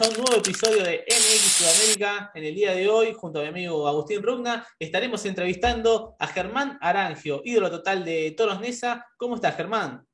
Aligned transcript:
a 0.00 0.08
un 0.08 0.14
nuevo 0.14 0.36
episodio 0.36 0.82
de 0.82 1.04
MX 1.06 1.58
Sudamérica. 1.58 2.30
En 2.34 2.44
el 2.44 2.54
día 2.54 2.72
de 2.72 2.88
hoy, 2.88 3.12
junto 3.12 3.38
a 3.38 3.42
mi 3.42 3.48
amigo 3.48 3.86
Agustín 3.86 4.22
Rugna, 4.22 4.66
estaremos 4.78 5.26
entrevistando 5.26 6.16
a 6.18 6.26
Germán 6.26 6.78
Arangio, 6.80 7.42
ídolo 7.44 7.70
total 7.70 8.02
de 8.02 8.30
Toros 8.30 8.60
Nesa. 8.60 9.06
¿Cómo 9.18 9.34
estás, 9.34 9.56
Germán? 9.56 10.06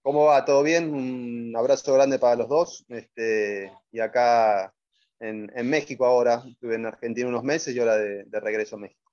¿Cómo 0.00 0.24
va? 0.24 0.42
¿Todo 0.46 0.62
bien? 0.62 0.88
Un 0.94 1.54
abrazo 1.54 1.92
grande 1.92 2.18
para 2.18 2.36
los 2.36 2.48
dos. 2.48 2.86
Este, 2.88 3.70
y 3.92 4.00
acá 4.00 4.72
en, 5.20 5.50
México 5.68 6.06
ahora, 6.06 6.42
estuve 6.48 6.76
en 6.76 6.86
Argentina 6.86 7.28
unos 7.28 7.44
meses 7.44 7.74
y 7.74 7.78
ahora 7.78 7.96
de 7.96 8.40
regreso 8.40 8.76
a 8.76 8.78
México. 8.78 9.05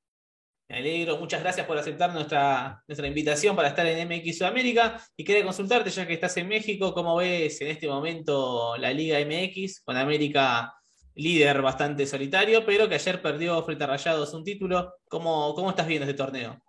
Me 0.74 0.80
alegro, 0.80 1.20
muchas 1.20 1.40
gracias 1.40 1.68
por 1.68 1.78
aceptar 1.78 2.12
nuestra, 2.12 2.84
nuestra 2.88 3.06
invitación 3.06 3.56
para 3.56 3.68
estar 3.68 3.86
en 3.86 4.08
MX 4.08 4.40
Sudamérica 4.40 5.00
y 5.16 5.24
quería 5.24 5.44
consultarte, 5.44 5.92
ya 5.92 6.08
que 6.08 6.16
estás 6.16 6.36
en 6.38 6.48
México, 6.48 6.96
¿cómo 6.96 7.16
ves 7.18 7.62
en 7.62 7.68
este 7.68 7.88
momento 7.88 8.76
la 8.78 8.92
Liga 8.92 9.20
MX 9.20 9.82
con 9.82 9.98
América 9.98 10.74
líder 11.14 11.62
bastante 11.62 12.08
solitario, 12.08 12.66
pero 12.66 12.90
que 12.90 12.96
ayer 12.96 13.22
perdió 13.22 13.64
frente 13.64 13.84
a 13.84 13.88
Rayados 13.88 14.34
un 14.34 14.44
título? 14.44 14.96
¿Cómo, 15.08 15.54
cómo 15.54 15.70
estás 15.70 15.86
viendo 15.86 16.08
este 16.08 16.18
torneo? 16.18 16.60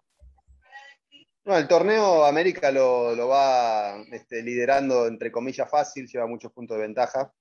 No, 1.46 1.56
el 1.56 1.66
torneo 1.66 2.26
América 2.26 2.70
lo, 2.70 3.26
va 3.26 4.02
este, 4.12 4.42
liderando 4.42 5.06
entre 5.06 5.32
comillas 5.32 5.70
fácil, 5.70 6.06
lleva 6.06 6.26
muchos 6.26 6.52
puntos 6.52 6.76
de 6.76 6.82
ventaja. 6.82 7.32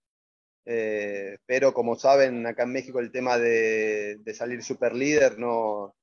Eh, 0.66 1.39
pero 1.45 1.73
como 1.73 1.98
saben, 1.98 2.48
acá 2.48 2.64
en 2.64 2.72
México 2.72 3.02
el 3.02 3.11
tema 3.11 3.38
de, 3.38 4.16
de 4.20 4.34
salir 4.34 4.64
super 4.64 4.95
líder 4.95 5.38
no, 5.38 5.94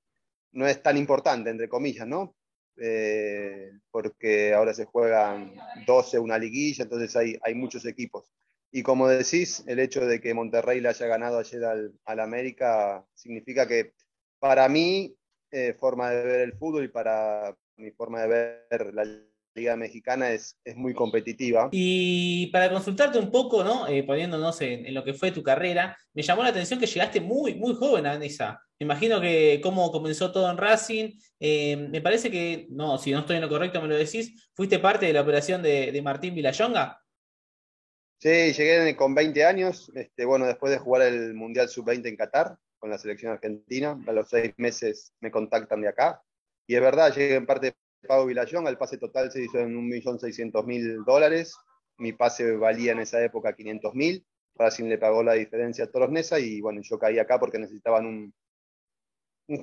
no 0.52 0.66
es 0.66 0.82
tan 0.82 0.96
importante, 0.96 1.50
entre 1.50 1.68
comillas, 1.68 2.06
¿no? 2.06 2.34
Eh, 2.76 3.72
porque 3.90 4.54
ahora 4.54 4.72
se 4.72 4.86
juegan 4.86 5.54
12 5.86 6.18
una 6.18 6.38
liguilla, 6.38 6.84
entonces 6.84 7.14
hay, 7.16 7.38
hay 7.42 7.54
muchos 7.54 7.84
equipos. 7.84 8.30
Y 8.72 8.82
como 8.82 9.08
decís, 9.08 9.64
el 9.66 9.80
hecho 9.80 10.06
de 10.06 10.20
que 10.20 10.32
Monterrey 10.32 10.80
le 10.80 10.88
haya 10.88 11.06
ganado 11.06 11.38
ayer 11.38 11.64
al, 11.64 11.92
al 12.04 12.20
América 12.20 13.04
significa 13.14 13.66
que 13.66 13.92
para 14.38 14.68
mí, 14.68 15.14
eh, 15.50 15.74
forma 15.78 16.10
de 16.10 16.24
ver 16.24 16.40
el 16.40 16.52
fútbol 16.54 16.84
y 16.84 16.88
para 16.88 17.56
mi 17.76 17.90
forma 17.90 18.22
de 18.22 18.28
ver 18.28 18.94
la 18.94 19.04
Liga 19.54 19.76
Mexicana 19.76 20.30
es, 20.30 20.56
es 20.64 20.76
muy 20.76 20.94
competitiva. 20.94 21.68
Y 21.72 22.46
para 22.48 22.70
consultarte 22.70 23.18
un 23.18 23.30
poco, 23.30 23.64
¿no? 23.64 23.88
Eh, 23.88 24.04
poniéndonos 24.04 24.60
en, 24.60 24.92
lo 24.94 25.02
que 25.02 25.14
fue 25.14 25.32
tu 25.32 25.42
carrera, 25.42 25.96
me 26.14 26.22
llamó 26.22 26.42
la 26.42 26.50
atención 26.50 26.78
que 26.78 26.86
llegaste 26.86 27.20
muy, 27.20 27.54
muy 27.54 27.74
joven 27.74 28.06
a. 28.06 28.18
Me 28.18 28.84
imagino 28.84 29.20
que 29.20 29.60
cómo 29.62 29.90
comenzó 29.90 30.32
todo 30.32 30.50
en 30.50 30.56
Racing. 30.56 31.10
Eh, 31.38 31.76
me 31.76 32.00
parece 32.00 32.30
que, 32.30 32.66
no, 32.70 32.96
si 32.96 33.12
no 33.12 33.20
estoy 33.20 33.36
en 33.36 33.42
lo 33.42 33.48
correcto, 33.48 33.82
me 33.82 33.88
lo 33.88 33.96
decís, 33.96 34.50
fuiste 34.54 34.78
parte 34.78 35.06
de 35.06 35.12
la 35.12 35.22
operación 35.22 35.62
de, 35.62 36.00
Martín 36.02 36.34
Villayonga. 36.34 36.98
Sí, 38.18 38.52
llegué 38.52 38.94
con 38.96 39.14
20 39.14 39.44
años, 39.44 39.90
este, 39.94 40.24
bueno, 40.24 40.46
después 40.46 40.70
de 40.72 40.78
jugar 40.78 41.02
el 41.02 41.34
Mundial 41.34 41.68
Sub-20 41.68 42.06
en 42.06 42.16
Qatar 42.16 42.56
con 42.78 42.90
la 42.90 42.98
selección 42.98 43.32
argentina, 43.32 43.98
a 44.06 44.12
los 44.12 44.28
seis 44.28 44.52
meses 44.56 45.12
me 45.20 45.30
contactan 45.30 45.82
de 45.82 45.88
acá. 45.88 46.22
Y 46.66 46.74
es 46.74 46.80
verdad, 46.80 47.14
llegué 47.14 47.34
en 47.34 47.46
parte 47.46 47.74
Pago 48.06 48.26
Vilayón, 48.26 48.66
el 48.66 48.78
pase 48.78 48.98
total 48.98 49.30
se 49.30 49.42
hizo 49.42 49.58
en 49.58 49.74
1.600.000 49.90 51.04
dólares, 51.04 51.54
mi 51.98 52.12
pase 52.12 52.56
valía 52.56 52.92
en 52.92 53.00
esa 53.00 53.22
época 53.22 53.54
500.000, 53.54 54.24
Racing 54.54 54.88
le 54.88 54.98
pagó 54.98 55.22
la 55.22 55.34
diferencia 55.34 55.84
a 55.84 55.90
Toros 55.90 56.10
Nesa 56.10 56.38
y 56.38 56.60
bueno, 56.60 56.80
yo 56.82 56.98
caí 56.98 57.18
acá 57.18 57.38
porque 57.38 57.58
necesitaban 57.58 58.06
un, 58.06 58.34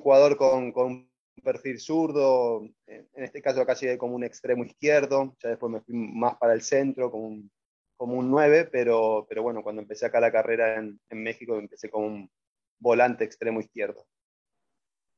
jugador 0.00 0.36
con, 0.36 0.72
un 0.74 1.10
perfil 1.42 1.78
zurdo, 1.78 2.62
en 2.86 3.24
este 3.24 3.40
caso 3.42 3.60
acá 3.60 3.74
llegué 3.74 3.96
como 3.96 4.14
un 4.14 4.24
extremo 4.24 4.64
izquierdo, 4.64 5.36
ya 5.42 5.50
después 5.50 5.72
me 5.72 5.80
fui 5.80 5.94
más 5.94 6.36
para 6.36 6.52
el 6.52 6.62
centro, 6.62 7.10
como 7.10 7.28
un, 7.28 7.50
como 7.96 8.14
un 8.14 8.30
9, 8.30 8.68
pero, 8.70 9.26
pero 9.28 9.42
bueno, 9.42 9.62
cuando 9.62 9.82
empecé 9.82 10.06
acá 10.06 10.20
la 10.20 10.32
carrera 10.32 10.76
en, 10.76 11.00
en 11.08 11.22
México 11.22 11.56
empecé 11.56 11.90
como 11.90 12.06
un 12.06 12.30
volante 12.78 13.24
extremo 13.24 13.60
izquierdo. 13.60 14.04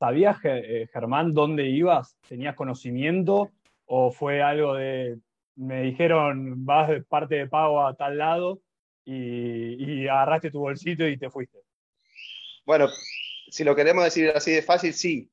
¿Sabías, 0.00 0.38
eh, 0.44 0.88
Germán, 0.90 1.34
dónde 1.34 1.66
ibas? 1.66 2.16
¿Tenías 2.26 2.56
conocimiento? 2.56 3.50
¿O 3.84 4.10
fue 4.10 4.40
algo 4.40 4.72
de, 4.72 5.18
me 5.56 5.82
dijeron, 5.82 6.64
vas 6.64 6.88
de 6.88 7.02
parte 7.02 7.34
de 7.34 7.48
pago 7.48 7.86
a 7.86 7.94
tal 7.94 8.16
lado 8.16 8.62
y, 9.04 10.08
agarraste 10.08 10.50
tu 10.50 10.60
bolsito 10.60 11.06
y 11.06 11.18
te 11.18 11.28
fuiste? 11.28 11.58
Bueno, 12.64 12.88
si 13.50 13.62
lo 13.62 13.76
queremos 13.76 14.02
decir 14.02 14.30
así 14.34 14.52
de 14.52 14.62
fácil, 14.62 14.94
sí, 14.94 15.30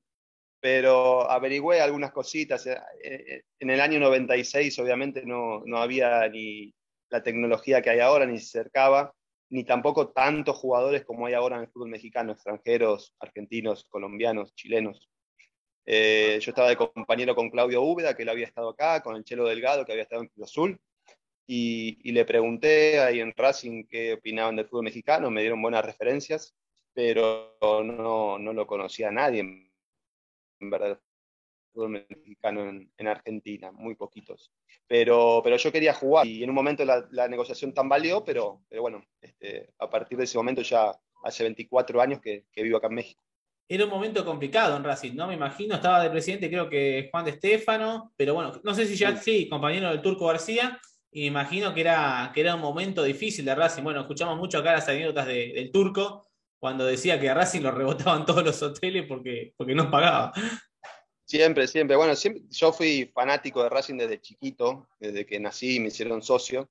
pero 0.60 1.32
averigüé 1.32 1.80
algunas 1.80 2.12
cositas. 2.12 2.68
Eh, 2.68 2.78
eh, 3.06 3.44
en 3.60 3.70
el 3.70 3.80
año 3.80 4.02
96 4.02 4.78
obviamente 4.80 5.26
no, 5.26 5.64
no 5.66 5.78
había 5.78 6.28
ni 6.28 6.74
la 7.10 7.24
tecnología 7.24 7.82
que 7.82 7.92
hay 7.92 8.02
ahora, 8.02 8.26
ni 8.26 8.38
se 8.38 8.60
acercaba 8.60 9.14
ni 9.50 9.64
tampoco 9.64 10.10
tantos 10.10 10.58
jugadores 10.58 11.06
como 11.06 11.26
hay 11.26 11.34
ahora 11.34 11.58
en 11.58 11.64
el 11.64 11.68
fútbol 11.70 11.90
mexicano, 11.90 12.34
extranjeros, 12.34 13.14
argentinos, 13.20 13.86
colombianos, 13.86 14.54
chilenos. 14.56 15.10
Eh, 15.86 16.38
yo 16.42 16.52
estaba 16.52 16.70
de 16.70 16.76
compañero 16.76 17.34
con 17.34 17.50
Claudio 17.50 17.82
Úbeda, 17.82 18.16
que 18.16 18.24
él 18.24 18.30
había 18.30 18.46
estado 18.46 18.70
acá, 18.70 19.02
con 19.02 19.16
el 19.16 19.24
Chelo 19.24 19.46
Delgado, 19.46 19.86
que 19.86 19.94
había 19.94 20.04
estado 20.04 20.22
en 20.22 20.28
Cruz 20.28 20.46
Azul, 20.46 20.80
y, 21.50 22.12
le 22.12 22.26
pregunté 22.26 23.00
ahí 23.00 23.22
en 23.22 23.34
Racing 23.36 23.86
qué 23.86 24.14
opinaban 24.14 24.58
del 24.58 24.68
fútbol 24.68 24.84
mexicano, 24.84 25.32
me 25.32 25.42
dieron 25.42 25.62
buenas 25.62 25.86
referencias, 25.86 26.54
pero 26.94 27.58
no, 27.62 28.38
no 28.38 28.54
lo 28.54 28.68
conocía 28.68 29.08
a 29.08 29.12
nadie, 29.12 29.40
en 29.40 30.70
verdad 30.70 31.00
mexicano 31.88 32.70
en, 32.98 33.08
Argentina, 33.08 33.72
muy 33.72 33.96
poquitos. 33.96 34.52
Pero, 34.88 35.42
pero 35.44 35.58
yo 35.58 35.72
quería 35.72 35.94
jugar 35.94 36.26
y 36.26 36.44
en 36.44 36.50
un 36.50 36.56
momento 36.56 36.84
la, 36.86 37.28
negociación 37.28 37.74
tan 37.74 37.90
valió, 37.90 38.24
pero, 38.24 38.62
pero 38.70 38.82
bueno, 38.82 39.04
este, 39.22 39.70
a 39.80 39.90
partir 39.90 40.18
de 40.18 40.24
ese 40.24 40.38
momento 40.38 40.62
ya 40.62 40.98
hace 41.24 41.44
24 41.44 42.02
años 42.02 42.22
que, 42.22 42.46
vivo 42.56 42.78
acá 42.78 42.88
en 42.88 42.96
México. 42.96 43.22
Era 43.70 43.84
un 43.84 43.92
momento 43.92 44.24
complicado 44.24 44.78
en 44.78 44.84
Racing, 44.84 45.14
¿no? 45.16 45.28
Me 45.28 45.34
imagino, 45.34 45.76
estaba 45.76 46.02
de 46.02 46.10
presidente 46.10 46.50
creo 46.50 46.70
que 46.70 47.10
Juan 47.12 47.26
de 47.26 47.32
Estefano, 47.32 48.14
pero 48.16 48.34
bueno, 48.34 48.54
no 48.64 48.74
sé 48.74 48.86
si 48.86 48.96
ya 48.96 49.16
sí, 49.18 49.50
compañero 49.50 49.90
del 49.90 50.02
Turco 50.02 50.28
García, 50.28 50.80
y 51.12 51.22
me 51.22 51.28
imagino 51.28 51.74
que 51.74 51.82
era, 51.82 52.32
que 52.34 52.42
era 52.42 52.56
un 52.56 52.62
momento 52.62 53.04
difícil 53.04 53.44
de 53.44 53.56
Racing. 53.56 53.84
Bueno, 53.84 54.02
escuchamos 54.02 54.38
mucho 54.38 54.60
acá 54.60 54.74
las 54.74 54.88
anécdotas 54.88 55.28
del 55.28 55.72
Turco, 55.72 56.28
cuando 56.60 56.86
decía 56.86 57.20
que 57.20 57.30
a 57.30 57.34
Racing 57.34 57.62
lo 57.62 57.72
rebotaban 57.72 58.26
todos 58.26 58.44
los 58.44 58.62
hoteles 58.62 59.06
porque, 59.08 59.54
porque 59.58 59.76
no 59.76 59.92
pagaba. 59.92 60.32
Siempre, 61.28 61.68
siempre. 61.68 61.98
Bueno, 61.98 62.14
yo 62.50 62.72
fui 62.72 63.12
fanático 63.14 63.62
de 63.62 63.68
Racing 63.68 63.98
desde 63.98 64.22
chiquito, 64.22 64.88
desde 64.98 65.26
que 65.26 65.42
nací 65.42 65.76
y 65.76 65.80
me 65.82 65.90
hicieron 65.90 66.22
socio, 66.22 66.70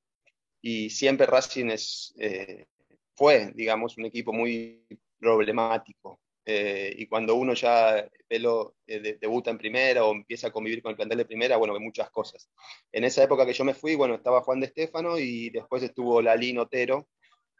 y 0.62 0.88
siempre 0.88 1.26
Racing 1.26 1.66
es, 1.66 2.14
eh, 2.18 2.64
fue, 3.14 3.52
digamos, 3.54 3.98
un 3.98 4.06
equipo 4.06 4.32
muy 4.32 4.86
problemático. 5.18 6.22
Eh, 6.46 6.94
y 6.96 7.06
cuando 7.06 7.34
uno 7.34 7.52
ya 7.52 8.08
lo, 8.30 8.76
eh, 8.86 9.18
debuta 9.20 9.50
en 9.50 9.58
primera 9.58 10.06
o 10.06 10.12
empieza 10.12 10.46
a 10.46 10.52
convivir 10.52 10.80
con 10.80 10.90
el 10.90 10.96
plantel 10.96 11.18
de 11.18 11.26
primera, 11.26 11.58
bueno, 11.58 11.74
hay 11.74 11.80
muchas 11.80 12.08
cosas. 12.10 12.48
En 12.92 13.04
esa 13.04 13.22
época 13.24 13.44
que 13.44 13.52
yo 13.52 13.64
me 13.64 13.74
fui, 13.74 13.94
bueno, 13.94 14.14
estaba 14.14 14.40
Juan 14.40 14.60
de 14.60 14.66
Estefano 14.66 15.18
y 15.18 15.50
después 15.50 15.82
estuvo 15.82 16.22
Lalín 16.22 16.58
Otero, 16.58 17.08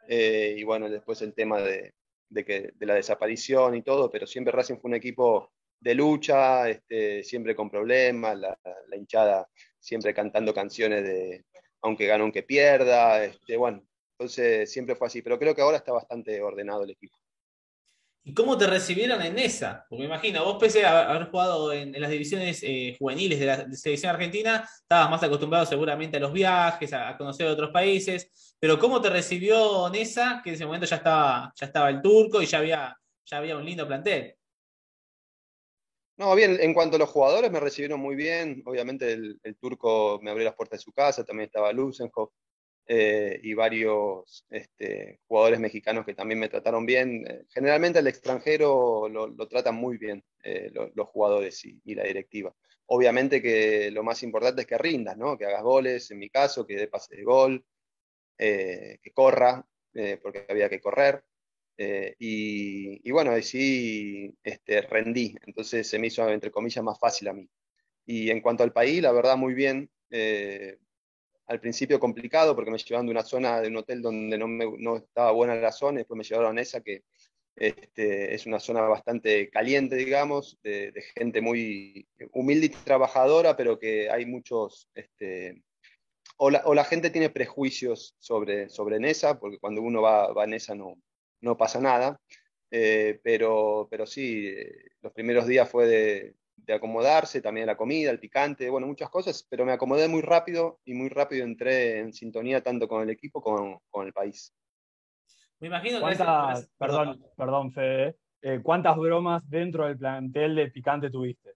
y 0.09 0.63
bueno, 0.63 0.89
después 0.89 1.21
el 1.21 1.35
tema 1.35 1.61
de, 1.61 1.93
de, 2.29 2.43
que, 2.43 2.71
de 2.73 2.85
la 2.87 2.95
desaparición 2.95 3.75
y 3.75 3.83
todo, 3.83 4.09
pero 4.09 4.25
siempre 4.25 4.53
Racing 4.53 4.77
fue 4.77 4.89
un 4.89 4.95
equipo 4.95 5.51
de 5.79 5.95
lucha, 5.95 6.69
este, 6.69 7.23
siempre 7.23 7.55
con 7.55 7.69
problemas, 7.69 8.37
la, 8.37 8.57
hinchada 8.95 9.47
siempre 9.79 10.13
cantando 10.13 10.53
canciones 10.53 11.03
de 11.03 11.45
aunque 11.81 12.07
gane, 12.07 12.23
aunque 12.23 12.43
pierda, 12.43 13.23
este, 13.23 13.55
bueno, 13.55 13.83
entonces 14.17 14.71
siempre 14.71 14.95
fue 14.95 15.07
así, 15.07 15.21
pero 15.21 15.37
creo 15.37 15.55
que 15.55 15.61
ahora 15.61 15.77
está 15.77 15.93
bastante 15.93 16.41
ordenado 16.41 16.83
el 16.83 16.89
equipo. 16.89 17.17
¿Y 18.27 18.33
cómo 18.33 18.57
te 18.57 18.67
recibieron 18.67 19.21
en 19.21 19.39
esa? 19.39 19.85
Porque 19.87 20.01
me 20.01 20.07
imagino, 20.07 20.43
vos 20.43 20.57
pese 20.59 20.85
a 20.85 21.11
haber 21.11 21.29
jugado 21.29 21.71
en, 21.71 21.93
las 21.93 22.11
divisiones 22.11 22.61
eh, 22.61 22.93
juveniles 22.99 23.39
de 23.39 23.45
la 23.45 23.71
selección 23.71 24.13
argentina, 24.13 24.67
estabas 24.81 25.09
más 25.09 25.23
acostumbrado 25.23 25.65
seguramente 25.65 26.17
a 26.17 26.19
los 26.19 26.33
viajes, 26.33 26.91
a, 26.91 27.15
conocer 27.15 27.47
otros 27.47 27.69
países, 27.71 28.55
pero 28.59 28.77
¿cómo 28.77 28.99
te 28.99 29.09
recibió 29.09 29.89
Nesa, 29.89 30.41
que 30.43 30.49
en 30.49 30.55
ese 30.55 30.65
momento 30.65 30.85
ya 30.85 30.97
estaba, 30.97 31.53
ya 31.55 31.65
estaba 31.67 31.89
el 31.89 32.01
turco 32.01 32.41
y 32.41 32.45
ya 32.47 32.57
había, 32.57 32.97
ya 33.25 33.37
había 33.37 33.55
un 33.55 33.63
lindo 33.63 33.87
plantel? 33.87 34.35
No, 36.17 36.33
bien, 36.33 36.57
en 36.59 36.73
cuanto 36.73 36.95
a 36.95 36.99
los 36.99 37.09
jugadores 37.09 37.51
me 37.51 37.59
recibieron 37.59 37.99
muy 37.99 38.15
bien. 38.15 38.63
Obviamente 38.65 39.13
el, 39.13 39.39
turco 39.59 40.19
me 40.23 40.31
abrió 40.31 40.45
las 40.45 40.55
puertas 40.55 40.79
de 40.79 40.83
su 40.83 40.91
casa, 40.91 41.23
también 41.23 41.45
estaba 41.45 41.71
Lusenhoff 41.71 42.31
eh, 42.87 43.39
y 43.43 43.53
varios 43.53 44.43
este, 44.49 45.19
jugadores 45.27 45.59
mexicanos 45.59 46.05
que 46.05 46.15
también 46.15 46.39
me 46.39 46.49
trataron 46.49 46.87
bien. 46.87 47.23
Eh, 47.29 47.45
generalmente 47.53 47.99
al 47.99 48.07
extranjero 48.07 49.07
lo, 49.09 49.47
tratan 49.47 49.75
muy 49.75 49.97
bien 49.97 50.23
eh, 50.43 50.71
los 50.95 51.07
jugadores 51.09 51.63
y, 51.65 51.93
la 51.93 52.03
directiva. 52.03 52.51
Obviamente 52.87 53.39
que 53.39 53.91
lo 53.91 54.01
más 54.03 54.23
importante 54.23 54.61
es 54.61 54.67
que 54.67 54.77
rindas, 54.77 55.17
¿no? 55.17 55.37
que 55.37 55.45
hagas 55.45 55.61
goles, 55.61 56.09
en 56.09 56.17
mi 56.17 56.29
caso, 56.31 56.65
que 56.65 56.77
dé 56.77 56.87
pase 56.87 57.15
de 57.15 57.23
gol, 57.23 57.63
que 58.37 59.11
corra, 59.13 59.63
porque 60.21 60.45
había 60.49 60.69
que 60.69 60.79
correr. 60.79 61.23
Eh, 61.77 62.15
y, 62.19 63.11
bueno, 63.11 63.31
ahí 63.31 63.43
sí 63.43 64.33
este, 64.43 64.81
rendí, 64.81 65.35
entonces 65.45 65.87
se 65.87 65.99
me 65.99 66.07
hizo, 66.07 66.27
entre 66.29 66.51
comillas, 66.51 66.83
más 66.83 66.99
fácil 66.99 67.27
a 67.27 67.33
mí. 67.33 67.47
Y 68.05 68.31
en 68.31 68.41
cuanto 68.41 68.63
al 68.63 68.73
país, 68.73 69.01
la 69.01 69.11
verdad, 69.11 69.37
muy 69.37 69.53
bien. 69.53 69.89
Eh, 70.09 70.77
al 71.47 71.59
principio 71.61 71.99
complicado 71.99 72.55
porque 72.55 72.71
me 72.71 72.77
llevaban 72.77 73.05
de 73.05 73.11
una 73.11 73.23
zona, 73.23 73.61
de 73.61 73.69
un 73.69 73.77
hotel 73.77 74.01
donde 74.01 74.37
no, 74.37 74.47
me, 74.47 74.65
no 74.79 74.97
estaba 74.97 75.31
buena 75.31 75.55
la 75.55 75.71
zona, 75.71 75.99
después 75.99 76.17
me 76.17 76.23
llevaron 76.23 76.57
a 76.57 76.61
esa 76.61 76.81
que 76.81 77.03
este, 77.55 78.35
es 78.35 78.45
una 78.45 78.59
zona 78.59 78.81
bastante 78.81 79.49
caliente, 79.49 79.95
digamos, 79.95 80.59
de, 80.61 80.93
gente 81.15 81.41
muy 81.41 82.07
humilde 82.33 82.67
y 82.67 82.69
trabajadora, 82.69 83.57
pero 83.57 83.79
que 83.79 84.09
hay 84.09 84.25
muchos, 84.25 84.89
este, 84.93 85.63
o, 86.37 86.51
la, 86.51 86.83
gente 86.83 87.09
tiene 87.09 87.29
prejuicios 87.29 88.15
sobre, 88.19 88.69
sobre 88.69 88.99
Nesa, 88.99 89.39
porque 89.39 89.57
cuando 89.57 89.81
uno 89.81 90.01
va, 90.01 90.31
va 90.33 90.43
a 90.43 90.47
Nesa 90.47 90.75
no, 90.75 90.97
no 91.41 91.57
pasa 91.57 91.79
nada, 91.79 92.19
eh, 92.71 93.19
pero, 93.23 93.87
pero 93.89 94.05
sí, 94.05 94.47
eh, 94.47 94.89
los 95.01 95.13
primeros 95.13 95.47
días 95.47 95.69
fue 95.69 95.87
de, 95.87 96.35
acomodarse, 96.73 97.41
también 97.41 97.65
la 97.65 97.77
comida, 97.77 98.11
el 98.11 98.19
picante, 98.19 98.69
bueno, 98.69 98.87
muchas 98.87 99.09
cosas, 99.09 99.47
pero 99.49 99.65
me 99.65 99.71
acomodé 99.71 100.09
muy 100.09 100.21
rápido 100.21 100.81
y 100.83 100.93
muy 100.93 101.07
rápido 101.07 101.45
entré 101.45 101.99
en 101.99 102.11
sintonía 102.11 102.61
tanto 102.61 102.89
con 102.89 103.01
el 103.01 103.09
equipo 103.09 103.41
como 103.41 103.81
con 103.89 104.05
el 104.05 104.11
país. 104.11 104.53
Me 105.59 105.67
imagino 105.67 105.99
que... 105.99 106.17
Perdón, 106.77 107.23
perdón, 107.37 107.71
Fede. 107.71 108.17
Eh, 108.41 108.59
¿Cuántas 108.61 108.97
bromas 108.97 109.49
dentro 109.49 109.85
del 109.87 109.97
plantel 109.97 110.55
de 110.55 110.69
Picante 110.69 111.09
tuviste? 111.09 111.53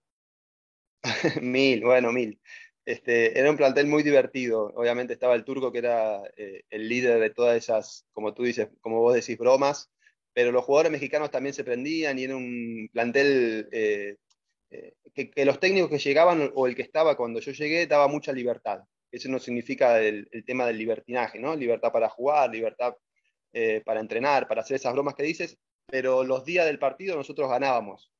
mil, 1.42 1.84
bueno, 1.84 2.10
mil. 2.10 2.40
Este, 2.84 3.38
era 3.38 3.50
un 3.50 3.56
plantel 3.56 3.86
muy 3.86 4.02
divertido. 4.02 4.72
Obviamente 4.74 5.12
estaba 5.12 5.34
el 5.34 5.44
turco 5.44 5.70
que 5.72 5.78
era 5.78 6.22
eh, 6.36 6.62
el 6.70 6.88
líder 6.88 7.20
de 7.20 7.30
todas 7.30 7.56
esas, 7.56 8.06
como 8.12 8.34
tú 8.34 8.42
dices, 8.44 8.68
como 8.80 9.00
vos 9.00 9.14
decís, 9.14 9.38
bromas, 9.38 9.90
pero 10.32 10.52
los 10.52 10.64
jugadores 10.64 10.92
mexicanos 10.92 11.30
también 11.30 11.54
se 11.54 11.64
prendían 11.64 12.18
y 12.18 12.24
era 12.24 12.36
un 12.36 12.88
plantel 12.92 13.68
eh, 13.72 14.16
que, 15.14 15.44
los 15.44 15.60
técnicos 15.60 15.90
que 15.90 15.98
llegaban 15.98 16.50
o 16.54 16.66
el 16.66 16.74
que 16.74 16.82
estaba 16.82 17.16
cuando 17.16 17.40
yo 17.40 17.52
llegué 17.52 17.86
daba 17.86 18.08
mucha 18.08 18.32
libertad. 18.32 18.80
Eso 19.10 19.28
no 19.28 19.38
significa 19.38 20.00
el, 20.00 20.28
el 20.32 20.44
tema 20.44 20.66
del 20.66 20.78
libertinaje, 20.78 21.38
¿no? 21.38 21.54
Libertad 21.54 21.92
para 21.92 22.08
jugar, 22.08 22.50
libertad 22.50 22.94
eh, 23.54 23.82
para 23.84 24.00
entrenar, 24.00 24.48
para 24.48 24.62
hacer 24.62 24.76
esas 24.76 24.94
bromas 24.94 25.14
que 25.14 25.24
dices, 25.24 25.58
pero 25.84 26.24
los 26.24 26.42
días 26.42 26.64
del 26.64 26.78
partido 26.78 27.16
nosotros 27.16 27.50
ganábamos. 27.50 28.10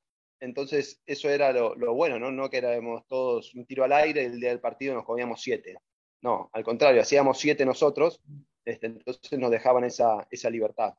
Entonces, 0.42 1.00
eso 1.06 1.30
era 1.30 1.52
lo, 1.52 1.94
bueno, 1.94 2.18
¿no? 2.18 2.32
No 2.32 2.50
que 2.50 2.58
éramos 2.58 3.06
todos 3.06 3.54
un 3.54 3.64
tiro 3.64 3.84
al 3.84 3.92
aire 3.92 4.24
y 4.24 4.26
el 4.26 4.40
día 4.40 4.48
del 4.48 4.58
partido 4.58 4.92
nos 4.92 5.04
comíamos 5.04 5.40
siete. 5.40 5.76
No, 6.20 6.50
al 6.52 6.64
contrario, 6.64 7.00
hacíamos 7.00 7.38
siete 7.38 7.64
nosotros, 7.64 8.20
este, 8.64 8.88
entonces 8.88 9.38
nos 9.38 9.52
dejaban 9.52 9.84
esa, 9.84 10.26
esa 10.32 10.50
libertad. 10.50 10.94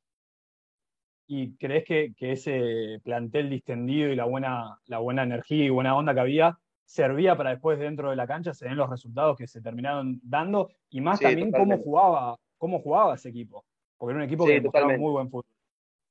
¿Y 1.27 1.57
crees 1.57 1.83
que, 1.83 2.13
que, 2.15 2.31
ese 2.31 3.01
plantel 3.03 3.49
distendido 3.49 4.09
y 4.13 4.15
la 4.15 4.23
buena, 4.23 4.79
la 4.85 4.99
buena 4.99 5.23
energía 5.23 5.65
y 5.65 5.69
buena 5.69 5.97
onda 5.97 6.13
que 6.13 6.21
había 6.21 6.57
servía 6.85 7.35
para 7.35 7.49
después 7.49 7.77
dentro 7.79 8.11
de 8.11 8.15
la 8.15 8.27
cancha 8.27 8.53
se 8.53 8.65
den 8.65 8.77
los 8.77 8.89
resultados 8.89 9.37
que 9.37 9.47
se 9.47 9.61
terminaron 9.61 10.21
dando? 10.23 10.69
Y 10.89 11.01
más 11.01 11.19
también 11.19 11.51
cómo 11.51 11.77
jugaba, 11.79 12.37
cómo 12.57 12.79
jugaba 12.79 13.15
ese 13.15 13.27
equipo. 13.27 13.65
Porque 13.97 14.11
era 14.11 14.19
un 14.19 14.25
equipo 14.25 14.45
que 14.45 14.61
que 14.61 14.97
muy 14.97 15.11
buen 15.11 15.29
fútbol. 15.29 15.51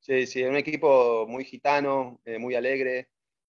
Sí, 0.00 0.26
sí, 0.26 0.40
era 0.42 0.50
un 0.50 0.56
equipo 0.56 1.26
muy 1.26 1.44
gitano, 1.44 2.20
eh, 2.24 2.36
muy 2.36 2.56
alegre, 2.56 3.08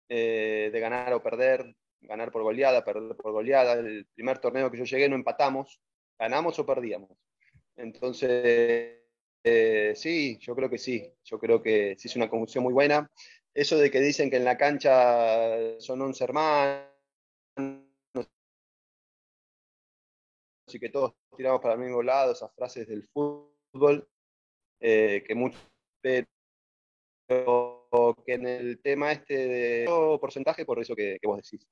eh, 0.09 0.69
de 0.71 0.79
ganar 0.79 1.13
o 1.13 1.21
perder, 1.21 1.75
ganar 2.01 2.31
por 2.31 2.43
goleada, 2.43 2.83
perder 2.83 3.15
por 3.15 3.31
goleada. 3.31 3.73
El 3.73 4.05
primer 4.13 4.39
torneo 4.39 4.71
que 4.71 4.77
yo 4.77 4.85
llegué 4.85 5.09
no 5.09 5.15
empatamos, 5.15 5.81
ganamos 6.17 6.57
o 6.59 6.65
perdíamos. 6.65 7.11
Entonces, 7.75 8.97
eh, 9.43 9.93
sí, 9.95 10.37
yo 10.39 10.55
creo 10.55 10.69
que 10.69 10.77
sí, 10.77 11.13
yo 11.23 11.39
creo 11.39 11.61
que 11.61 11.95
sí 11.97 12.07
es 12.07 12.15
una 12.15 12.29
conjunción 12.29 12.63
muy 12.63 12.73
buena. 12.73 13.09
Eso 13.53 13.77
de 13.77 13.89
que 13.89 13.99
dicen 13.99 14.29
que 14.29 14.37
en 14.37 14.45
la 14.45 14.57
cancha 14.57 15.79
son 15.79 16.01
11 16.01 16.23
hermanos 16.23 16.87
y 20.67 20.79
que 20.79 20.89
todos 20.89 21.13
tiramos 21.35 21.61
para 21.61 21.75
el 21.75 21.79
mismo 21.79 22.03
lado, 22.03 22.33
esas 22.33 22.53
frases 22.53 22.87
del 22.87 23.03
fútbol, 23.03 24.07
eh, 24.79 25.23
que 25.25 25.35
mucho, 25.35 25.57
pero 26.01 27.76
que 28.25 28.33
en 28.33 28.47
el 28.47 28.79
tema 28.81 29.11
este 29.11 29.35
de 29.35 29.85
porcentaje, 30.19 30.65
por 30.65 30.79
eso 30.79 30.95
que, 30.95 31.17
vos 31.23 31.37
decís. 31.37 31.67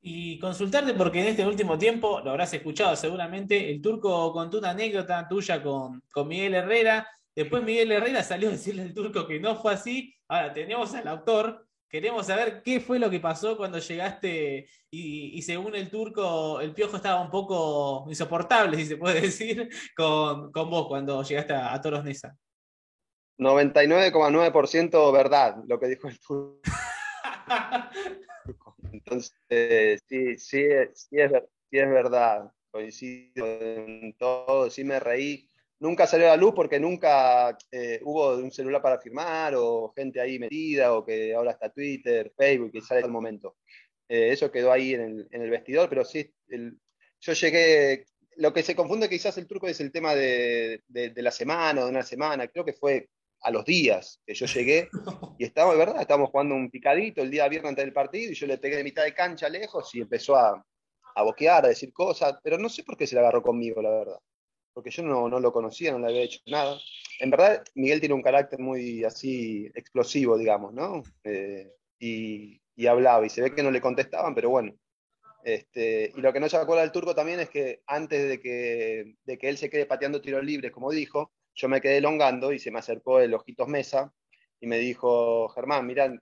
Y 0.00 0.38
consultarte, 0.38 0.94
porque 0.94 1.20
en 1.20 1.28
este 1.28 1.46
último 1.46 1.78
tiempo, 1.78 2.20
lo 2.20 2.30
habrás 2.30 2.52
escuchado 2.52 2.94
seguramente, 2.94 3.70
el 3.70 3.80
turco 3.80 4.32
contó 4.32 4.58
una 4.58 4.70
anécdota 4.70 5.26
tuya 5.28 5.62
con, 5.62 6.02
con 6.12 6.28
Miguel 6.28 6.54
Herrera. 6.54 7.08
Después 7.34 7.62
Miguel 7.62 7.90
Herrera 7.90 8.22
salió 8.22 8.48
a 8.48 8.52
decirle 8.52 8.82
al 8.82 8.94
turco 8.94 9.26
que 9.26 9.40
no 9.40 9.56
fue 9.56 9.72
así. 9.72 10.14
Ahora 10.28 10.52
tenemos 10.52 10.94
al 10.94 11.08
autor 11.08 11.66
Queremos 11.94 12.26
saber 12.26 12.60
qué 12.64 12.80
fue 12.80 12.98
lo 12.98 13.08
que 13.08 13.20
pasó 13.20 13.56
cuando 13.56 13.78
llegaste 13.78 14.66
y, 14.90 15.40
según 15.42 15.76
el 15.76 15.88
turco, 15.88 16.60
el 16.60 16.74
piojo 16.74 16.96
estaba 16.96 17.20
un 17.20 17.30
poco 17.30 18.04
insoportable, 18.08 18.76
si 18.78 18.86
se 18.86 18.96
puede 18.96 19.20
decir, 19.20 19.68
con, 19.96 20.50
vos 20.50 20.88
cuando 20.88 21.22
llegaste 21.22 21.52
a, 21.52 21.80
Toros 21.80 22.02
Nesa. 22.02 22.36
99,9% 23.38 25.12
verdad, 25.12 25.56
lo 25.66 25.80
que 25.80 25.88
dijo 25.88 26.08
el 26.08 26.20
turco. 26.20 26.60
Entonces, 28.92 29.34
sí, 30.08 30.36
sí, 30.36 30.38
sí, 30.38 30.62
es, 30.62 31.08
sí 31.70 31.78
es 31.78 31.90
verdad, 31.90 32.50
coincido 32.70 33.46
en 33.46 34.14
todo, 34.16 34.70
sí 34.70 34.84
me 34.84 35.00
reí 35.00 35.50
nunca 35.84 36.06
salió 36.06 36.26
a 36.26 36.30
la 36.30 36.36
luz 36.36 36.54
porque 36.54 36.80
nunca 36.80 37.56
eh, 37.70 38.00
hubo 38.02 38.36
un 38.36 38.50
celular 38.50 38.80
para 38.80 38.98
firmar 38.98 39.54
o 39.54 39.92
gente 39.94 40.20
ahí 40.20 40.38
metida 40.38 40.94
o 40.94 41.04
que 41.04 41.34
ahora 41.34 41.52
está 41.52 41.70
Twitter, 41.70 42.32
Facebook 42.36 42.70
y 42.72 42.80
sale 42.80 43.02
al 43.02 43.10
momento. 43.10 43.58
Eh, 44.08 44.30
eso 44.32 44.50
quedó 44.50 44.72
ahí 44.72 44.94
en 44.94 45.26
el, 45.30 45.50
vestidor, 45.50 45.88
pero 45.88 46.04
sí, 46.04 46.32
yo 47.20 47.32
llegué, 47.32 48.06
lo 48.36 48.52
que 48.52 48.62
se 48.62 48.74
confunde 48.74 49.08
quizás 49.08 49.36
el 49.38 49.46
truco 49.46 49.68
es 49.68 49.80
el 49.80 49.92
tema 49.92 50.14
de, 50.14 50.82
la 51.16 51.30
semana 51.30 51.82
o 51.82 51.84
de 51.84 51.90
una 51.90 52.02
semana, 52.02 52.48
creo 52.48 52.64
que 52.64 52.72
fue 52.72 53.08
a 53.44 53.50
los 53.50 53.64
días 53.64 54.20
que 54.26 54.34
yo 54.34 54.46
llegué 54.46 54.88
y 55.38 55.44
estábamos, 55.44 55.78
¿verdad? 55.78 56.00
Estábamos 56.00 56.30
jugando 56.30 56.54
un 56.54 56.70
picadito 56.70 57.22
el 57.22 57.30
día 57.30 57.48
viernes 57.48 57.70
antes 57.70 57.84
del 57.84 57.94
partido 57.94 58.32
y 58.32 58.34
yo 58.34 58.46
le 58.46 58.58
pegué 58.58 58.76
de 58.76 58.84
mitad 58.84 59.04
de 59.04 59.14
cancha 59.14 59.48
lejos 59.48 59.94
y 59.94 60.00
empezó 60.00 60.36
a, 60.36 60.64
a 61.14 61.22
boquear, 61.22 61.64
a 61.64 61.68
decir 61.68 61.92
cosas, 61.92 62.36
pero 62.42 62.58
no 62.58 62.68
sé 62.68 62.82
por 62.82 62.96
qué 62.96 63.06
se 63.06 63.14
le 63.14 63.20
agarró 63.20 63.42
conmigo, 63.42 63.80
la 63.80 63.90
verdad 63.90 64.18
porque 64.74 64.90
yo 64.90 65.04
no, 65.04 65.28
lo 65.28 65.52
conocía, 65.52 65.92
no 65.92 66.00
le 66.00 66.08
había 66.08 66.22
hecho 66.22 66.40
nada. 66.46 66.78
En 67.20 67.30
verdad, 67.30 67.64
Miguel 67.76 68.00
tiene 68.00 68.14
un 68.16 68.22
carácter 68.22 68.58
muy 68.58 69.04
así 69.04 69.70
explosivo, 69.74 70.36
digamos, 70.36 70.74
¿no? 70.74 71.04
Eh, 71.22 71.72
y, 72.00 72.60
hablaba, 72.86 73.24
y 73.24 73.30
se 73.30 73.40
ve 73.40 73.54
que 73.54 73.62
no 73.62 73.70
le 73.70 73.80
contestaban, 73.80 74.34
pero 74.34 74.50
bueno. 74.50 74.74
Este, 75.44 76.12
y 76.16 76.20
lo 76.20 76.32
que 76.32 76.40
no 76.40 76.48
se 76.48 76.56
acuerda 76.56 76.82
del 76.82 76.90
turco 76.90 77.14
también 77.14 77.38
es 77.38 77.50
que 77.50 77.82
antes 77.86 78.28
de 78.28 78.40
que, 78.40 79.14
de 79.24 79.38
que 79.38 79.48
él 79.48 79.58
se 79.58 79.70
quede 79.70 79.86
pateando 79.86 80.20
tiros 80.20 80.42
libres, 80.42 80.72
como 80.72 80.90
dijo, 80.90 81.32
yo 81.54 81.68
me 81.68 81.80
quedé 81.80 81.98
elongando 81.98 82.52
y 82.52 82.58
se 82.58 82.70
me 82.70 82.78
acercó 82.78 83.20
el 83.20 83.34
Ojitos 83.34 83.68
Mesa 83.68 84.12
y 84.60 84.66
me 84.66 84.78
dijo, 84.78 85.48
Germán, 85.50 85.86
mirá, 85.86 86.12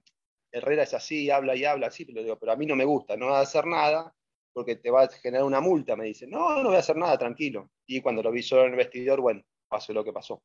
Herrera 0.50 0.82
es 0.82 0.94
así, 0.94 1.30
habla 1.30 1.56
y 1.56 1.64
habla 1.64 1.86
así, 1.86 2.04
pero, 2.04 2.22
digo, 2.22 2.38
pero 2.38 2.52
a 2.52 2.56
mí 2.56 2.66
no 2.66 2.76
me 2.76 2.84
gusta, 2.84 3.16
no 3.16 3.26
va 3.26 3.38
a 3.38 3.42
hacer 3.42 3.66
nada 3.66 4.14
porque 4.52 4.76
te 4.76 4.90
va 4.90 5.02
a 5.02 5.08
generar 5.08 5.44
una 5.44 5.60
multa, 5.60 5.96
me 5.96 6.04
dice. 6.04 6.26
No, 6.26 6.62
no 6.62 6.68
voy 6.68 6.76
a 6.76 6.80
hacer 6.80 6.96
nada, 6.96 7.16
tranquilo. 7.18 7.70
Y 7.86 8.00
cuando 8.00 8.22
lo 8.22 8.30
vi 8.30 8.42
solo 8.42 8.64
en 8.64 8.72
el 8.72 8.76
vestidor, 8.76 9.20
bueno, 9.20 9.42
pasó 9.68 9.92
lo 9.92 10.04
que 10.04 10.12
pasó. 10.12 10.42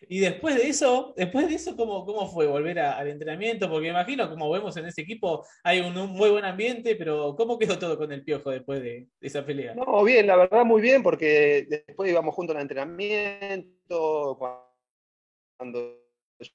Y 0.00 0.20
después 0.20 0.54
de 0.54 0.68
eso, 0.68 1.14
después 1.16 1.48
de 1.48 1.54
eso, 1.54 1.76
¿cómo, 1.76 2.04
cómo 2.04 2.28
fue 2.30 2.46
volver 2.46 2.78
al 2.78 3.08
entrenamiento? 3.08 3.68
Porque 3.68 3.84
me 3.84 3.90
imagino, 3.90 4.28
como 4.28 4.50
vemos 4.50 4.76
en 4.76 4.86
ese 4.86 5.02
equipo, 5.02 5.46
hay 5.64 5.80
un, 5.80 5.94
muy 6.10 6.30
buen 6.30 6.44
ambiente, 6.44 6.96
pero 6.96 7.34
¿cómo 7.36 7.58
quedó 7.58 7.78
todo 7.78 7.96
con 7.96 8.12
el 8.12 8.22
piojo 8.22 8.50
después 8.50 8.82
de, 8.82 9.08
esa 9.20 9.44
pelea? 9.44 9.74
No, 9.74 10.04
bien, 10.04 10.26
la 10.26 10.36
verdad 10.36 10.64
muy 10.64 10.80
bien, 10.82 11.02
porque 11.02 11.66
después 11.68 12.10
íbamos 12.10 12.34
juntos 12.34 12.54
al 12.56 12.62
entrenamiento, 12.62 14.36
cuando 14.38 16.02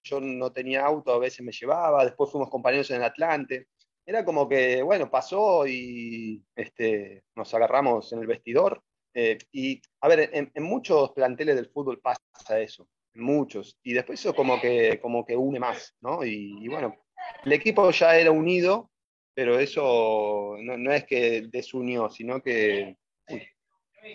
yo 0.03 0.21
no 0.21 0.51
tenía 0.51 0.85
auto 0.85 1.11
a 1.11 1.19
veces 1.19 1.41
me 1.41 1.51
llevaba, 1.51 2.05
después 2.05 2.29
fuimos 2.29 2.49
compañeros 2.49 2.89
en 2.91 2.97
el 2.97 3.03
Atlante 3.03 3.67
era 4.05 4.25
como 4.25 4.47
que, 4.47 4.81
bueno, 4.81 5.09
pasó 5.09 5.65
y 5.67 6.43
este, 6.55 7.23
nos 7.35 7.53
agarramos 7.53 8.11
en 8.13 8.19
el 8.19 8.27
vestidor. 8.27 8.83
Eh, 9.13 9.37
y, 9.51 9.81
a 10.01 10.07
ver, 10.07 10.29
en, 10.33 10.63
muchos 10.63 11.11
planteles 11.11 11.55
del 11.55 11.69
fútbol 11.69 11.99
pasa 11.99 12.59
eso, 12.59 12.83
en 12.83 13.00
muchos. 13.13 13.77
Y 13.83 13.93
después 13.93 14.19
eso 14.19 14.33
como 14.33 14.59
que, 14.59 14.99
como 15.01 15.25
que 15.25 15.35
une 15.35 15.59
más, 15.59 15.95
¿no? 16.01 16.23
Y, 16.23 16.67
bueno, 16.67 16.95
el 17.43 17.53
equipo 17.53 17.89
ya 17.91 18.15
era 18.15 18.31
unido, 18.31 18.89
pero 19.33 19.59
eso 19.59 20.55
no, 20.59 20.91
es 20.91 21.05
que 21.05 21.43
desunió, 21.51 22.09
sino 22.09 22.41
que 22.41 22.97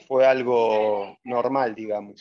fue 0.07 0.27
algo 0.27 1.19
normal, 1.25 1.75
digamos. 1.75 2.21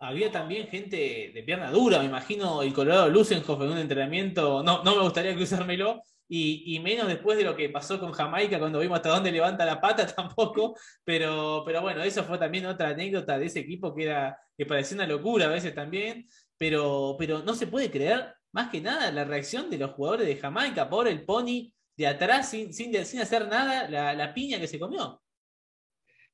Había 0.00 0.30
también 0.30 0.68
gente 0.68 1.32
de 1.34 1.42
pierna 1.42 1.72
dura, 1.72 1.98
me 1.98 2.04
imagino 2.04 2.62
el 2.62 2.72
Colorado 2.72 3.08
Lusenhoff 3.08 3.60
en 3.60 3.70
un 3.70 3.78
entrenamiento, 3.78 4.62
no, 4.62 4.84
no 4.84 4.94
me 4.94 5.02
gustaría 5.02 5.34
cruzármelo, 5.34 6.02
y, 6.28 6.78
menos 6.80 7.08
después 7.08 7.38
de 7.38 7.44
lo 7.44 7.56
que 7.56 7.70
pasó 7.70 7.98
con 7.98 8.12
Jamaica 8.12 8.58
cuando 8.58 8.80
vimos 8.80 8.96
hasta 8.96 9.08
dónde 9.08 9.32
levanta 9.32 9.64
la 9.64 9.80
pata 9.80 10.06
tampoco, 10.14 10.76
pero, 11.04 11.62
pero 11.64 11.80
bueno, 11.80 12.02
eso 12.02 12.24
fue 12.24 12.38
también 12.38 12.66
otra 12.66 12.90
anécdota 12.90 13.38
de 13.38 13.46
ese 13.46 13.60
equipo 13.60 13.94
que, 13.94 14.04
era, 14.04 14.38
que 14.56 14.66
parecía 14.66 14.96
una 14.96 15.06
locura 15.06 15.46
a 15.46 15.50
veces 15.50 15.74
también, 15.74 16.26
pero, 16.58 17.16
pero 17.18 17.42
no 17.42 17.54
se 17.54 17.66
puede 17.66 17.90
creer 17.90 18.34
más 18.52 18.70
que 18.70 18.80
nada 18.80 19.10
la 19.10 19.24
reacción 19.24 19.70
de 19.70 19.78
los 19.78 19.92
jugadores 19.92 20.26
de 20.26 20.36
Jamaica, 20.36 20.88
por 20.88 21.08
el 21.08 21.24
pony 21.24 21.72
de 21.96 22.06
atrás 22.06 22.50
sin, 22.50 22.72
sin, 22.72 22.94
sin 23.04 23.20
hacer 23.20 23.48
nada, 23.48 23.88
la, 23.88 24.34
piña 24.34 24.60
que 24.60 24.68
se 24.68 24.78
comió. 24.78 25.20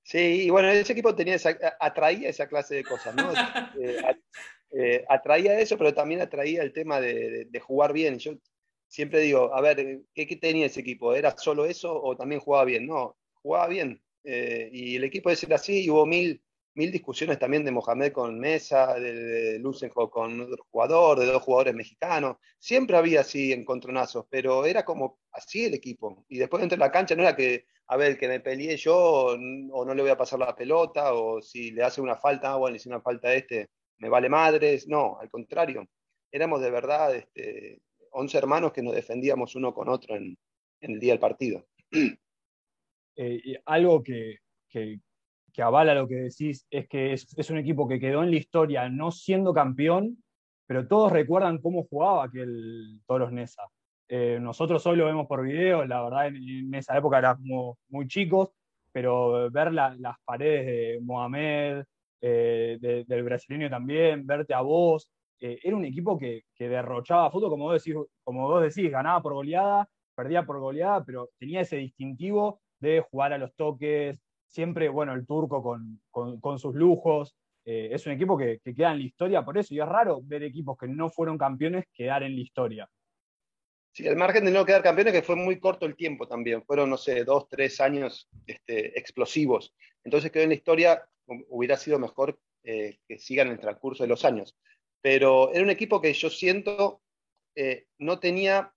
Sí, 0.02 0.42
y 0.44 0.50
bueno, 0.50 0.68
ese 0.68 0.92
equipo 0.92 1.14
tenía 1.14 1.36
esa, 1.36 1.56
atraía 1.80 2.28
esa 2.28 2.46
clase 2.46 2.74
de 2.74 2.84
cosas, 2.84 3.14
¿no? 3.14 3.32
Eh, 3.80 4.16
eh, 4.76 5.04
atraía 5.08 5.58
eso, 5.60 5.78
pero 5.78 5.94
también 5.94 6.20
atraía 6.20 6.62
el 6.62 6.72
tema 6.72 7.00
de, 7.00 7.48
jugar 7.60 7.92
bien. 7.92 8.18
Yo 8.18 8.32
siempre 8.94 9.20
digo, 9.20 9.52
a 9.52 9.60
ver, 9.60 10.02
¿qué, 10.14 10.36
tenía 10.36 10.66
ese 10.66 10.80
equipo? 10.80 11.14
¿Era 11.14 11.36
solo 11.36 11.64
eso 11.66 12.00
o 12.00 12.16
también 12.16 12.40
jugaba 12.40 12.64
bien? 12.64 12.86
No, 12.86 13.16
jugaba 13.42 13.66
bien. 13.66 14.00
Eh, 14.22 14.70
y 14.72 14.94
el 14.96 15.02
equipo 15.02 15.30
de 15.30 15.36
ser 15.36 15.52
así, 15.52 15.90
hubo 15.90 16.06
mil, 16.06 16.40
mil 16.74 16.92
discusiones 16.92 17.40
también 17.40 17.64
de 17.64 17.72
Mohamed 17.72 18.12
con 18.12 18.38
Mesa, 18.38 18.94
de, 18.94 19.58
de 19.58 19.90
con 19.90 20.40
otro 20.40 20.64
jugador, 20.70 21.18
de 21.18 21.26
dos 21.26 21.42
jugadores 21.42 21.74
mexicanos. 21.74 22.36
Siempre 22.56 22.96
había 22.96 23.22
así 23.22 23.52
encontronazos, 23.52 24.26
pero 24.30 24.64
era 24.64 24.84
como 24.84 25.18
así 25.32 25.64
el 25.64 25.74
equipo. 25.74 26.24
Y 26.28 26.38
después 26.38 26.60
dentro 26.60 26.76
de 26.76 26.84
la 26.86 26.92
cancha 26.92 27.16
no 27.16 27.22
era 27.22 27.34
que, 27.34 27.66
a 27.88 27.96
ver, 27.96 28.16
que 28.16 28.28
me 28.28 28.38
peleé 28.38 28.76
yo 28.76 28.96
o, 28.96 29.36
no 29.84 29.92
le 29.94 30.02
voy 30.02 30.10
a 30.12 30.16
pasar 30.16 30.38
la 30.38 30.54
pelota, 30.54 31.14
o 31.14 31.42
si 31.42 31.72
le 31.72 31.82
hace 31.82 32.00
una 32.00 32.16
falta, 32.16 32.52
ah, 32.52 32.56
bueno, 32.58 32.74
le 32.74 32.76
hice 32.76 32.88
una 32.88 33.00
falta 33.00 33.26
a 33.28 33.34
este, 33.34 33.70
me 33.98 34.08
vale 34.08 34.28
madres. 34.28 34.86
No, 34.86 35.18
al 35.20 35.28
contrario. 35.30 35.84
Éramos 36.30 36.60
de 36.60 36.70
verdad 36.70 37.14
este, 37.14 37.80
11 38.14 38.38
hermanos 38.38 38.72
que 38.72 38.82
nos 38.82 38.94
defendíamos 38.94 39.54
uno 39.56 39.74
con 39.74 39.88
otro 39.88 40.16
en, 40.16 40.36
el 40.80 41.00
día 41.00 41.12
del 41.12 41.20
partido. 41.20 41.66
Eh, 43.16 43.62
algo 43.66 44.02
que, 44.02 44.40
avala 45.58 45.94
lo 45.94 46.08
que 46.08 46.16
decís 46.16 46.66
es 46.68 46.88
que 46.88 47.12
es, 47.12 47.50
un 47.50 47.58
equipo 47.58 47.86
que 47.86 48.00
quedó 48.00 48.24
en 48.24 48.32
la 48.32 48.36
historia 48.38 48.88
no 48.88 49.12
siendo 49.12 49.54
campeón, 49.54 50.20
pero 50.66 50.88
todos 50.88 51.12
recuerdan 51.12 51.58
cómo 51.58 51.84
jugaba 51.84 52.24
aquel 52.24 53.00
Toros 53.06 53.30
Nesa. 53.30 53.62
Eh, 54.08 54.40
nosotros 54.40 54.84
hoy 54.88 54.96
lo 54.96 55.06
vemos 55.06 55.28
por 55.28 55.44
video, 55.44 55.84
la 55.84 56.02
verdad 56.02 56.26
en, 56.26 56.74
esa 56.74 56.98
época 56.98 57.18
éramos 57.18 57.78
muy 57.88 58.08
chicos, 58.08 58.48
pero 58.90 59.48
ver 59.48 59.72
las 59.72 60.16
paredes 60.24 60.66
de 60.66 60.98
Mohamed, 61.00 61.84
eh, 62.20 63.04
del 63.06 63.22
brasileño 63.22 63.70
también, 63.70 64.26
verte 64.26 64.54
a 64.54 64.60
vos, 64.60 65.08
eh, 65.40 65.58
era 65.62 65.76
un 65.76 65.84
equipo 65.84 66.18
que, 66.18 66.44
derrochaba 66.58 67.30
fútbol, 67.30 67.50
como 68.22 68.48
vos, 68.48 68.62
decís, 68.62 68.90
ganaba 68.90 69.22
por 69.22 69.34
goleada, 69.34 69.88
perdía 70.14 70.44
por 70.44 70.58
goleada, 70.58 71.04
pero 71.04 71.30
tenía 71.38 71.60
ese 71.60 71.76
distintivo 71.76 72.60
de 72.80 73.00
jugar 73.00 73.32
a 73.32 73.38
los 73.38 73.54
toques, 73.54 74.18
siempre, 74.46 74.88
bueno, 74.88 75.14
el 75.14 75.26
turco 75.26 75.62
con, 76.10 76.58
sus 76.58 76.74
lujos. 76.74 77.34
Eh, 77.66 77.88
es 77.92 78.06
un 78.06 78.12
equipo 78.12 78.36
que, 78.36 78.60
queda 78.60 78.92
en 78.92 78.98
la 78.98 79.04
historia 79.04 79.44
por 79.44 79.56
eso, 79.58 79.74
y 79.74 79.80
es 79.80 79.88
raro 79.88 80.20
ver 80.22 80.42
equipos 80.42 80.76
que 80.78 80.86
no 80.86 81.08
fueron 81.08 81.38
campeones 81.38 81.86
quedar 81.92 82.22
en 82.22 82.34
la 82.34 82.40
historia. 82.40 82.88
Sí, 83.92 84.06
el 84.06 84.16
margen 84.16 84.44
de 84.44 84.50
no 84.50 84.64
quedar 84.64 84.82
campeones 84.82 85.12
que 85.12 85.22
fue 85.22 85.36
muy 85.36 85.60
corto 85.60 85.86
el 85.86 85.94
tiempo 85.94 86.26
también, 86.26 86.62
fueron, 86.64 86.90
no 86.90 86.96
sé, 86.96 87.24
dos, 87.24 87.48
tres 87.48 87.80
años 87.80 88.28
este, 88.46 88.98
explosivos. 88.98 89.74
Entonces 90.02 90.30
quedó 90.30 90.42
en 90.42 90.48
la 90.50 90.56
historia, 90.56 91.02
hubiera 91.48 91.76
sido 91.76 91.98
mejor 91.98 92.38
eh, 92.64 92.98
que 93.06 93.18
sigan 93.18 93.48
en 93.48 93.54
el 93.54 93.60
transcurso 93.60 94.02
de 94.02 94.08
los 94.08 94.24
años. 94.24 94.56
Pero 95.04 95.52
era 95.52 95.62
un 95.62 95.68
equipo 95.68 96.00
que 96.00 96.14
yo 96.14 96.30
siento 96.30 97.02
eh, 97.54 97.84
no 97.98 98.18
tenía 98.18 98.72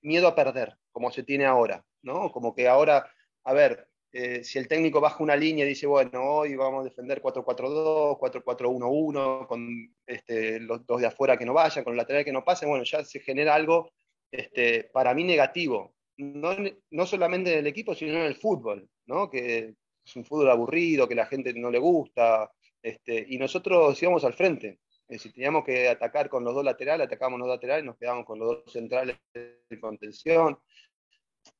miedo 0.00 0.28
a 0.28 0.34
perder, 0.34 0.78
como 0.90 1.10
se 1.10 1.22
tiene 1.22 1.44
ahora, 1.44 1.84
¿no? 2.00 2.32
Como 2.32 2.54
que 2.54 2.68
ahora, 2.68 3.06
a 3.44 3.52
ver, 3.52 3.86
eh, 4.18 4.42
si 4.44 4.58
el 4.58 4.66
técnico 4.66 4.98
baja 4.98 5.22
una 5.22 5.36
línea 5.36 5.66
y 5.66 5.68
dice, 5.68 5.86
bueno, 5.86 6.22
hoy 6.24 6.56
vamos 6.56 6.80
a 6.80 6.84
defender 6.88 7.20
4-4-2, 7.20 8.16
4-4-1-1, 8.18 9.46
con 9.46 9.94
este, 10.06 10.58
los 10.58 10.86
dos 10.86 11.02
de 11.02 11.08
afuera 11.08 11.36
que 11.36 11.44
no 11.44 11.52
vayan, 11.52 11.84
con 11.84 11.92
el 11.92 11.98
lateral 11.98 12.24
que 12.24 12.32
no 12.32 12.42
pasen, 12.42 12.70
bueno, 12.70 12.82
ya 12.84 13.04
se 13.04 13.20
genera 13.20 13.54
algo 13.54 13.90
este, 14.30 14.84
para 14.84 15.12
mí 15.12 15.22
negativo. 15.22 15.94
No, 16.16 17.04
solamente 17.04 17.52
en 17.52 17.58
el 17.58 17.66
equipo, 17.66 17.94
sino 17.94 18.12
en 18.12 18.22
el 18.22 18.36
fútbol, 18.36 18.88
¿no? 19.04 19.28
que 19.28 19.74
es 20.02 20.16
un 20.16 20.24
fútbol 20.24 20.50
aburrido, 20.50 21.06
que 21.06 21.14
la 21.14 21.26
gente 21.26 21.52
no 21.52 21.70
le 21.70 21.78
gusta, 21.78 22.50
este, 22.82 23.26
y 23.28 23.36
nosotros 23.36 24.02
íbamos 24.02 24.24
al 24.24 24.32
frente. 24.32 24.78
Eh, 25.08 25.18
si 25.18 25.30
teníamos 25.30 25.64
que 25.64 25.88
atacar 25.88 26.28
con 26.28 26.44
los 26.44 26.54
dos 26.54 26.64
laterales, 26.64 27.06
atacábamos 27.06 27.40
los 27.40 27.48
laterales, 27.48 27.84
nos 27.84 27.96
quedábamos 27.96 28.26
con 28.26 28.38
los 28.38 28.48
dos 28.48 28.72
centrales 28.72 29.16
de 29.32 29.80
contención. 29.80 30.58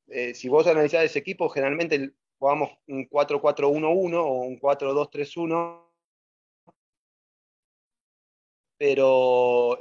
Eh, 0.09 0.35
si 0.35 0.49
vos 0.49 0.67
analizás 0.67 1.05
ese 1.05 1.21
equipo, 1.21 1.49
generalmente 1.49 2.12
jugamos 2.38 2.71
un 2.88 3.09
4-4-1-1 3.09 4.15
o 4.17 4.43
un 4.43 4.59
4-2-3-1, 4.61 5.83
pero 8.79 9.79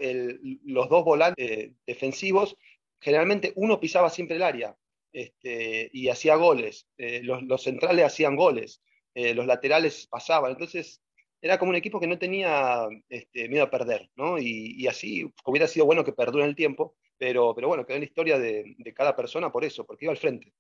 los 0.64 0.90
dos 0.90 1.04
volantes 1.04 1.72
defensivos, 1.86 2.56
generalmente 3.02 3.52
uno 3.56 3.80
pisaba 3.80 4.10
siempre 4.10 4.38
el 4.38 4.44
área 4.44 4.78
este, 5.16 5.90
y 5.94 6.10
hacía 6.10 6.36
goles, 6.36 6.88
eh, 6.98 7.22
los, 7.24 7.64
centrales 7.64 8.06
hacían 8.06 8.36
goles, 8.36 8.82
eh, 9.14 9.34
los 9.34 9.46
laterales 9.46 10.08
pasaban, 10.08 10.52
entonces 10.52 11.02
era 11.46 11.60
como 11.60 11.70
un 11.70 11.76
equipo 11.76 12.00
que 12.00 12.08
no 12.08 12.18
tenía 12.18 12.88
este, 13.08 13.48
miedo 13.48 13.66
a 13.66 13.70
perder, 13.70 14.10
¿no? 14.16 14.40
Y, 14.40 14.88
así 14.88 15.32
hubiera 15.46 15.68
sido 15.68 15.86
bueno 15.86 16.04
que 16.04 16.12
perdure 16.12 16.44
el 16.44 16.56
tiempo, 16.56 16.96
pero, 17.20 17.54
pero 17.54 17.68
bueno, 17.68 17.86
quedó 17.86 17.98
en 17.98 18.02
la 18.02 18.08
historia 18.08 18.40
de, 18.40 18.76
de 18.76 18.94
cada 18.96 19.16
persona 19.16 19.52
por 19.52 19.64
eso, 19.64 19.86
porque 19.86 20.06
iba 20.06 20.12
al 20.12 20.18
frente 20.18 20.52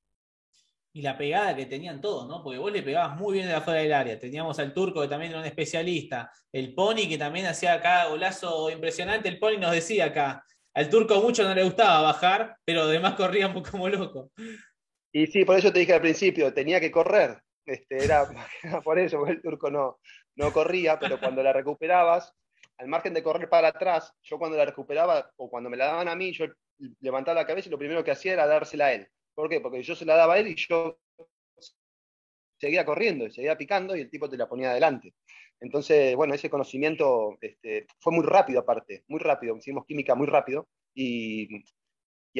y 0.93 1.01
la 1.01 1.17
pegada 1.17 1.53
que 1.55 1.65
tenían 1.65 1.99
todos, 1.99 2.25
¿no? 2.25 2.41
Porque 2.41 2.57
vos 2.57 2.71
le 2.71 2.81
pegabas 2.81 3.17
muy 3.19 3.33
bien 3.33 3.47
de 3.47 3.53
afuera 3.53 3.81
del 3.81 3.91
área. 3.91 4.17
Teníamos 4.17 4.59
al 4.59 4.73
turco 4.73 5.01
que 5.01 5.09
también 5.09 5.31
era 5.31 5.41
un 5.41 5.45
especialista, 5.45 6.31
el 6.53 6.73
Pony 6.73 7.09
que 7.09 7.17
también 7.17 7.47
hacía 7.47 7.73
acá 7.73 8.07
golazo 8.07 8.69
impresionante. 8.69 9.27
El 9.27 9.37
Pony 9.37 9.57
nos 9.59 9.73
decía 9.73 10.05
acá, 10.05 10.45
al 10.73 10.89
turco 10.89 11.19
mucho 11.19 11.43
no 11.43 11.53
le 11.53 11.65
gustaba 11.65 11.99
bajar, 11.99 12.55
pero 12.63 12.83
además 12.83 13.15
corría 13.15 13.53
como 13.71 13.89
loco. 13.89 14.31
Y 15.11 15.27
sí, 15.27 15.43
por 15.43 15.57
eso 15.57 15.73
te 15.73 15.79
dije 15.79 15.93
al 15.93 15.99
principio, 15.99 16.53
tenía 16.53 16.79
que 16.79 16.91
correr. 16.91 17.41
Este, 17.65 18.01
era, 18.01 18.25
por 18.85 18.97
eso, 18.97 19.17
porque 19.17 19.33
el 19.33 19.41
turco 19.41 19.69
no, 19.69 19.99
no 20.35 20.51
corría, 20.51 20.99
pero 20.99 21.19
cuando 21.19 21.41
la 21.41 21.53
recuperabas, 21.53 22.33
al 22.77 22.87
margen 22.87 23.13
de 23.13 23.23
correr 23.23 23.49
para 23.49 23.69
atrás, 23.69 24.13
yo 24.21 24.37
cuando 24.37 24.57
la 24.57 24.65
recuperaba 24.65 25.31
o 25.37 25.49
cuando 25.49 25.69
me 25.69 25.77
la 25.77 25.87
daban 25.87 26.07
a 26.07 26.15
mí, 26.15 26.33
yo 26.33 26.45
levantaba 26.99 27.41
la 27.41 27.47
cabeza 27.47 27.69
y 27.69 27.71
lo 27.71 27.77
primero 27.77 28.03
que 28.03 28.11
hacía 28.11 28.33
era 28.33 28.47
dársela 28.47 28.87
a 28.87 28.93
él. 28.93 29.07
¿Por 29.33 29.49
qué? 29.49 29.61
Porque 29.61 29.81
yo 29.81 29.95
se 29.95 30.05
la 30.05 30.15
daba 30.15 30.35
a 30.35 30.39
él 30.39 30.47
y 30.47 30.55
yo 30.55 30.97
seguía 32.57 32.85
corriendo, 32.85 33.29
seguía 33.29 33.57
picando 33.57 33.95
y 33.95 34.01
el 34.01 34.09
tipo 34.09 34.29
te 34.29 34.37
la 34.37 34.47
ponía 34.47 34.71
adelante. 34.71 35.13
Entonces, 35.59 36.15
bueno, 36.15 36.33
ese 36.33 36.49
conocimiento 36.49 37.37
este, 37.41 37.87
fue 37.99 38.13
muy 38.13 38.25
rápido 38.25 38.59
aparte, 38.59 39.03
muy 39.07 39.19
rápido, 39.19 39.55
hicimos 39.57 39.85
química 39.85 40.15
muy 40.15 40.27
rápido 40.27 40.67
y, 40.93 41.63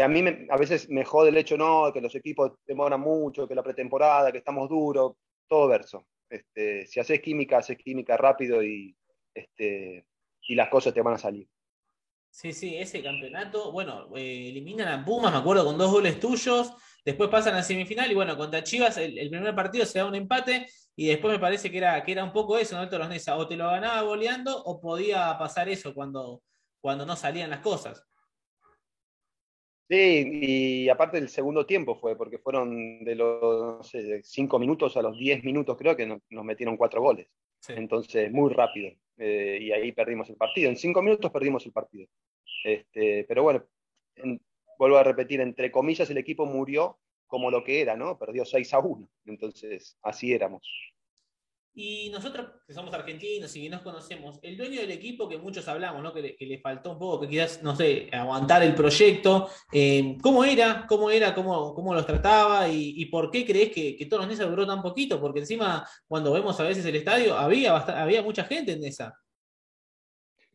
a 0.01 0.07
mí 0.09 0.23
a 0.49 0.57
veces 0.57 0.89
me 0.89 1.05
jode 1.05 1.29
el 1.29 1.37
hecho, 1.37 1.57
no, 1.57 1.91
que 1.93 2.01
los 2.01 2.13
equipos 2.15 2.53
demoran 2.65 2.99
mucho, 2.99 3.47
que 3.47 3.55
la 3.55 3.63
pretemporada, 3.63 4.31
que 4.31 4.39
estamos 4.39 4.67
duros, 4.67 5.13
todo 5.47 5.67
verso. 5.67 6.05
Este, 6.29 6.86
si 6.88 7.00
haces 7.00 7.22
química, 7.22 7.58
haces 7.58 7.77
química 7.77 8.17
rápido 8.17 8.63
y, 8.63 8.96
este, 9.34 10.05
y 10.41 10.55
las 10.55 10.70
cosas 10.70 10.94
te 10.94 11.01
van 11.01 11.15
a 11.15 11.20
salir. 11.20 11.48
Sí, 12.29 12.51
sí, 12.51 12.75
ese 12.75 13.01
campeonato, 13.01 13.72
bueno, 13.72 14.10
eh, 14.15 14.50
eliminan 14.50 14.89
a 14.89 15.05
Pumas, 15.05 15.32
me 15.32 15.38
acuerdo, 15.38 15.63
con 15.63 15.77
dos 15.77 15.89
goles 15.89 16.20
tuyos, 16.20 16.74
después 17.05 17.29
pasan 17.29 17.55
a 17.55 17.63
semifinal 17.63 18.12
y 18.12 18.15
bueno, 18.15 18.36
contra 18.36 18.62
Chivas 18.62 18.98
el, 18.98 19.29
primer 19.29 19.55
partido 19.55 19.86
se 19.86 20.00
da 20.00 20.05
un 20.05 20.15
empate 20.15 20.67
y 20.98 21.08
después 21.08 21.32
me 21.32 21.39
parece 21.39 21.72
que 21.72 21.77
era, 21.77 22.03
que 22.03 22.12
era 22.12 22.25
un 22.25 22.34
poco 22.34 22.58
eso, 22.58 22.75
¿no? 22.75 23.08
Nesa, 23.08 23.38
o 23.38 23.48
te 23.48 23.55
lo 23.55 23.70
ganaba 23.70 24.01
goleando 24.01 24.63
o 24.63 24.82
podía 24.82 25.38
pasar 25.38 25.70
eso 25.70 25.94
cuando, 25.94 26.44
cuando 26.82 27.05
no 27.05 27.15
salían 27.15 27.51
las 27.51 27.60
cosas. 27.60 28.05
Sí, 29.88 30.30
y 30.42 30.89
aparte 30.89 31.20
el 31.20 31.30
segundo 31.30 31.65
tiempo 31.65 31.96
fue, 31.96 32.18
porque 32.18 32.39
fueron 32.39 33.04
de 33.04 33.15
los 33.15 33.42
no 33.42 33.84
sé, 33.84 34.24
cinco 34.24 34.58
minutos 34.58 34.98
a 34.98 35.04
los 35.04 35.18
diez 35.18 35.44
minutos 35.44 35.77
creo 35.77 35.96
que 35.96 36.08
nos, 36.08 36.22
metieron 36.44 36.75
cuatro 36.75 37.01
goles. 37.01 37.27
Entonces, 37.68 38.32
muy 38.32 38.51
rápido. 38.51 38.92
Eh, 39.18 39.60
y 39.62 39.72
ahí 39.72 39.92
perdimos 39.92 40.30
el 40.30 40.38
partido. 40.38 40.70
En 40.70 40.75
cinco 40.75 41.01
minutos 41.01 41.32
perdimos 41.32 41.65
el 41.65 41.72
partido. 41.72 42.08
Este, 42.63 43.25
pero 43.25 43.44
bueno, 43.44 43.63
vuelvo 44.77 44.98
a 44.98 45.04
repetir, 45.04 45.42
entre 45.42 45.72
comillas, 45.72 46.10
el 46.10 46.18
equipo 46.18 46.46
murió 46.46 47.00
como 47.27 47.51
lo 47.51 47.63
que 47.63 47.82
era, 47.82 47.96
¿no? 47.96 48.18
Perdió 48.18 48.46
6 48.46 48.74
a 48.74 48.80
1. 48.80 49.10
Entonces, 49.25 49.98
así 50.01 50.34
éramos. 50.34 50.68
Y 51.77 52.10
nosotros, 52.10 52.48
que 52.65 52.74
somos 52.74 52.94
argentinos 52.94 53.53
y 53.53 53.63
que 53.63 53.70
nos 53.70 53.82
conocemos, 53.82 54.39
el 54.41 54.55
dueño 54.55 54.79
del 54.79 54.91
equipo 54.91 55.27
que 55.27 55.38
muchos 55.38 55.67
hablamos, 55.67 56.01
¿no? 56.01 56.13
que, 56.13 56.38
le, 56.39 56.60
faltó 56.60 56.94
un 56.94 57.00
poco, 57.00 57.20
que 57.20 57.27
quizás, 57.27 57.62
no 57.62 57.75
sé, 57.75 58.08
aguantar 58.13 58.63
el 58.63 58.74
proyecto, 58.74 59.50
eh, 59.74 60.15
¿cómo 60.22 60.46
era? 60.46 60.86
¿Cómo 60.88 61.12
era? 61.12 61.36
¿Cómo, 61.36 61.75
cómo 61.75 61.94
los 61.94 62.05
trataba? 62.05 62.70
¿Y, 62.70 63.05
por 63.08 63.29
qué 63.29 63.46
crees 63.46 63.74
que, 63.74 63.98
que 63.98 64.05
Toros 64.05 64.25
Nesa 64.25 64.46
duró 64.46 64.65
tan 64.65 64.82
poquito? 64.82 65.20
Porque 65.20 65.41
encima, 65.41 65.86
cuando 66.08 66.32
vemos 66.32 66.58
a 66.62 66.63
veces 66.63 66.86
el 66.86 66.96
estadio, 66.96 67.38
había, 67.38 67.75
había 67.75 68.24
mucha 68.24 68.46
gente 68.46 68.72
en 68.72 68.79
Nesa. 68.79 69.13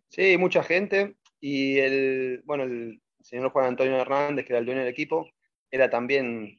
Sí, 0.09 0.39
mucha 0.39 0.63
gente. 0.63 1.17
Y 1.39 1.77
el, 1.81 2.41
bueno, 2.47 2.65
el 2.65 2.99
señor 3.21 3.51
Juan 3.51 3.67
Antonio 3.67 3.97
Hernández, 3.97 4.47
que 4.47 4.55
era 4.55 4.61
el 4.61 4.65
dueño 4.65 4.81
del 4.81 4.89
equipo, 4.89 5.29
era 5.71 5.91
también 5.91 6.59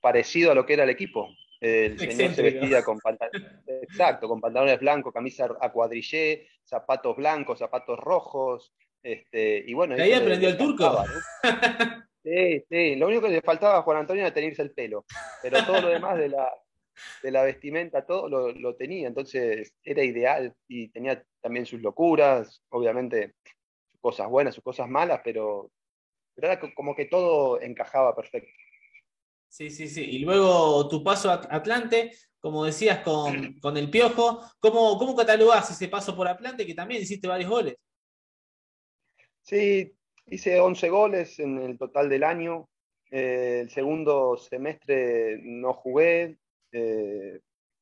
parecido 0.00 0.50
a 0.50 0.56
lo 0.56 0.66
que 0.66 0.74
era 0.74 0.82
el 0.82 0.90
equipo. 0.90 1.28
El 1.62 1.96
señor 1.96 2.34
se 2.34 2.42
vestía 2.42 2.82
con 2.82 2.98
pantalones, 2.98 3.52
exacto, 3.68 4.26
con 4.26 4.40
pantalones 4.40 4.80
blancos, 4.80 5.12
camisa 5.12 5.48
a 5.60 5.70
cuadrillé, 5.70 6.48
zapatos 6.64 7.16
blancos, 7.16 7.60
zapatos 7.60 8.00
rojos, 8.00 8.74
este, 9.00 9.62
y 9.64 9.72
bueno. 9.72 9.94
ahí 9.94 10.12
aprendió 10.12 10.48
el 10.48 10.56
turco. 10.56 11.04
Sí, 12.24 12.64
sí, 12.68 12.94
lo 12.94 13.08
único 13.08 13.22
que 13.22 13.32
le 13.32 13.42
faltaba 13.42 13.78
a 13.78 13.82
Juan 13.82 13.98
Antonio 13.98 14.22
era 14.22 14.32
tenerse 14.32 14.62
el 14.62 14.70
pelo, 14.70 15.04
pero 15.42 15.64
todo 15.66 15.80
lo 15.80 15.88
demás 15.88 16.16
de 16.16 16.28
la, 16.28 16.52
de 17.20 17.30
la 17.32 17.42
vestimenta, 17.42 18.06
todo 18.06 18.28
lo, 18.28 18.76
tenía, 18.76 19.08
entonces 19.08 19.74
era 19.82 20.04
ideal 20.04 20.54
y 20.68 20.88
tenía 20.88 21.20
también 21.40 21.66
sus 21.66 21.80
locuras, 21.80 22.62
obviamente 22.68 23.34
sus 23.90 24.00
cosas 24.00 24.28
buenas, 24.28 24.54
sus 24.54 24.62
cosas 24.62 24.88
malas, 24.88 25.20
pero, 25.24 25.70
era 26.36 26.60
como 26.74 26.94
que 26.94 27.06
todo 27.06 27.60
encajaba 27.60 28.14
perfecto. 28.14 28.50
Sí, 29.52 29.68
sí, 29.68 29.86
sí. 29.86 30.02
Y 30.02 30.18
luego 30.20 30.88
tu 30.88 31.04
paso 31.04 31.30
a 31.30 31.34
Atlante, 31.50 32.12
como 32.40 32.64
decías, 32.64 33.00
con, 33.00 33.26
con 33.60 33.76
el 33.76 33.90
Piojo, 33.90 34.40
¿cómo, 34.58 34.96
cómo 34.96 35.14
catalogás 35.14 35.70
ese 35.70 35.88
paso 35.88 36.16
por 36.16 36.26
Atlante 36.26 36.64
que 36.64 36.74
también 36.74 37.02
hiciste 37.02 37.28
varios 37.28 37.50
goles? 37.50 37.76
Sí, 39.42 39.94
hice 40.28 40.58
11 40.58 40.88
goles 40.88 41.38
en 41.38 41.58
el 41.58 41.76
total 41.76 42.08
del 42.08 42.24
año. 42.24 42.70
Eh, 43.10 43.60
el 43.60 43.68
segundo 43.68 44.38
semestre 44.38 45.38
no 45.42 45.74
jugué, 45.74 46.38
eh, 46.72 47.40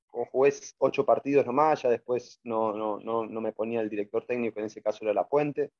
jugué 0.09 0.53
ocho 0.79 1.07
partidos 1.07 1.47
nomás, 1.47 1.83
ya 1.83 1.89
después 1.89 2.41
no, 2.43 2.73
no, 2.73 2.99
no, 2.99 3.27
no, 3.27 3.41
me 3.41 3.53
ponía 3.53 3.81
el 3.81 3.89
director 3.89 4.27
técnico, 4.27 4.59
en 4.59 4.67
ese 4.67 4.83
caso 4.83 5.05
era 5.05 5.15
La 5.15 5.29
Puente. 5.29 5.71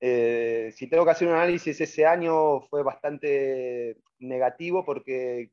Eh, 0.00 0.72
si 0.74 0.88
tengo 0.88 1.04
que 1.04 1.10
hacer 1.10 1.28
un 1.28 1.34
análisis, 1.34 1.80
ese 1.80 2.06
año 2.06 2.60
fue 2.62 2.82
bastante 2.82 3.98
negativo 4.18 4.84
porque 4.84 5.50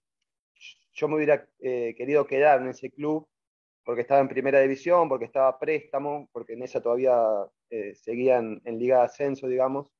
yo 0.93 1.07
me 1.07 1.15
hubiera 1.15 1.47
eh, 1.59 1.93
querido 1.97 2.25
quedar 2.25 2.61
en 2.61 2.69
ese 2.69 2.89
club 2.89 3.27
porque 3.83 4.01
estaba 4.01 4.21
en 4.21 4.27
primera 4.27 4.59
división, 4.59 5.07
porque 5.07 5.25
estaba 5.25 5.59
préstamo, 5.59 6.29
porque 6.33 6.53
en 6.53 6.63
esa 6.63 6.81
todavía 6.81 7.17
seguían 7.93 8.61
en 8.65 8.79
Liga 8.79 8.97
de 8.99 9.05
Ascenso, 9.05 9.47
digamos. 9.47 9.93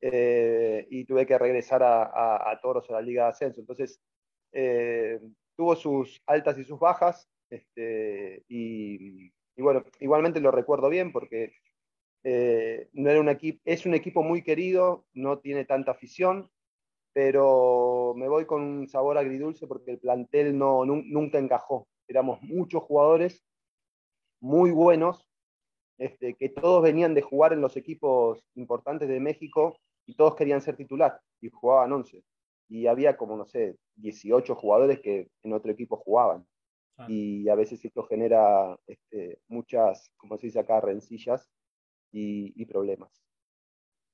Eh, 0.00 0.86
y 0.90 1.04
tuve 1.04 1.26
que 1.26 1.38
regresar 1.38 1.82
a, 1.82 2.58
Toros 2.62 2.88
a 2.90 2.94
la 2.94 3.02
Liga 3.02 3.24
de 3.24 3.30
Ascenso. 3.30 3.60
Entonces, 3.60 4.00
eh, 4.52 5.20
tuvo 5.56 5.74
sus 5.76 6.22
altas 6.26 6.58
y 6.58 6.64
sus 6.64 6.78
bajas, 6.78 7.28
este, 7.50 8.44
y, 8.48 9.30
bueno, 9.56 9.84
igualmente 10.00 10.40
lo 10.40 10.50
recuerdo 10.50 10.88
bien 10.88 11.12
porque 11.12 11.52
eh, 12.24 12.88
no 12.92 13.10
era 13.10 13.20
un 13.20 13.28
equipo, 13.28 13.60
es 13.64 13.86
un 13.86 13.94
equipo 13.94 14.22
muy 14.22 14.42
querido, 14.42 15.06
no 15.12 15.38
tiene 15.38 15.64
tanta 15.64 15.92
afición, 15.92 16.50
pero 17.12 18.14
me 18.16 18.28
voy 18.28 18.46
con 18.46 18.62
un 18.62 18.88
sabor 18.88 19.18
agridulce 19.18 19.66
porque 19.66 19.92
el 19.92 19.98
plantel 19.98 20.56
no, 20.56 20.84
nunca 20.84 21.38
encajó. 21.38 21.88
Éramos 22.06 22.40
muchos 22.42 22.82
jugadores 22.82 23.44
muy 24.40 24.70
buenos, 24.70 25.28
este, 25.98 26.34
que 26.34 26.48
todos 26.48 26.82
venían 26.82 27.14
de 27.14 27.22
jugar 27.22 27.52
en 27.52 27.60
los 27.60 27.76
equipos 27.76 28.44
importantes 28.54 29.08
de 29.08 29.20
México 29.20 29.78
y 30.06 30.14
todos 30.14 30.36
querían 30.36 30.60
ser 30.60 30.76
titular 30.76 31.20
y 31.40 31.50
jugaban 31.50 31.92
11. 31.92 32.22
Y 32.68 32.86
había 32.86 33.16
como, 33.16 33.36
no 33.36 33.46
sé, 33.46 33.76
18 33.96 34.54
jugadores 34.54 35.00
que 35.00 35.28
en 35.42 35.52
otro 35.52 35.72
equipo 35.72 35.96
jugaban. 35.96 36.46
Y 37.06 37.48
a 37.48 37.54
veces 37.54 37.84
esto 37.84 38.02
genera 38.02 38.76
este, 38.88 39.38
muchas, 39.46 40.10
como 40.16 40.36
se 40.36 40.48
dice 40.48 40.58
acá, 40.58 40.80
rencillas 40.80 41.48
y, 42.12 42.64
problemas. 42.66 43.22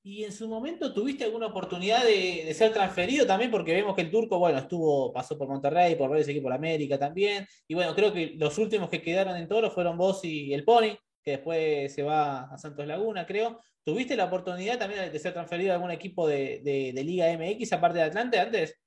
¿Y 0.03 0.23
en 0.23 0.31
su 0.31 0.47
momento 0.47 0.93
tuviste 0.93 1.23
alguna 1.23 1.47
oportunidad 1.47 2.03
de, 2.03 2.53
ser 2.53 2.71
transferido 2.73 3.25
también? 3.25 3.49
Porque 3.49 3.73
vemos 3.73 3.95
que 3.95 4.03
el 4.03 4.11
turco, 4.11 4.37
bueno, 4.37 4.59
estuvo, 4.59 5.11
pasó 5.11 5.37
por 5.37 5.47
Monterrey, 5.47 5.95
por 5.95 6.09
varios 6.09 6.27
equipos 6.27 6.49
de 6.49 6.55
América 6.55 6.99
también. 6.99 7.47
Y 7.67 7.73
bueno, 7.73 7.95
creo 7.95 8.13
que 8.13 8.33
los 8.37 8.57
últimos 8.57 8.89
que 8.89 9.01
quedaron 9.01 9.35
en 9.35 9.47
Toro 9.47 9.71
fueron 9.71 9.97
vos 9.97 10.23
y 10.23 10.53
el 10.53 10.63
Pony 10.63 10.97
que 11.25 11.31
después 11.31 11.93
se 11.93 12.03
va 12.03 12.43
a 12.43 12.57
Santos 12.57 12.85
Laguna, 12.85 13.25
creo. 13.25 13.59
¿Tuviste 13.83 14.15
la 14.15 14.25
oportunidad 14.25 14.77
también 14.77 15.11
de 15.11 15.19
ser 15.19 15.33
transferido 15.33 15.71
a 15.71 15.75
algún 15.75 15.91
equipo 15.91 16.27
de, 16.27 16.93
Liga 16.95 17.27
MX 17.35 17.73
aparte 17.73 17.97
de 17.97 18.03
Atlante 18.05 18.39
antes? 18.39 18.79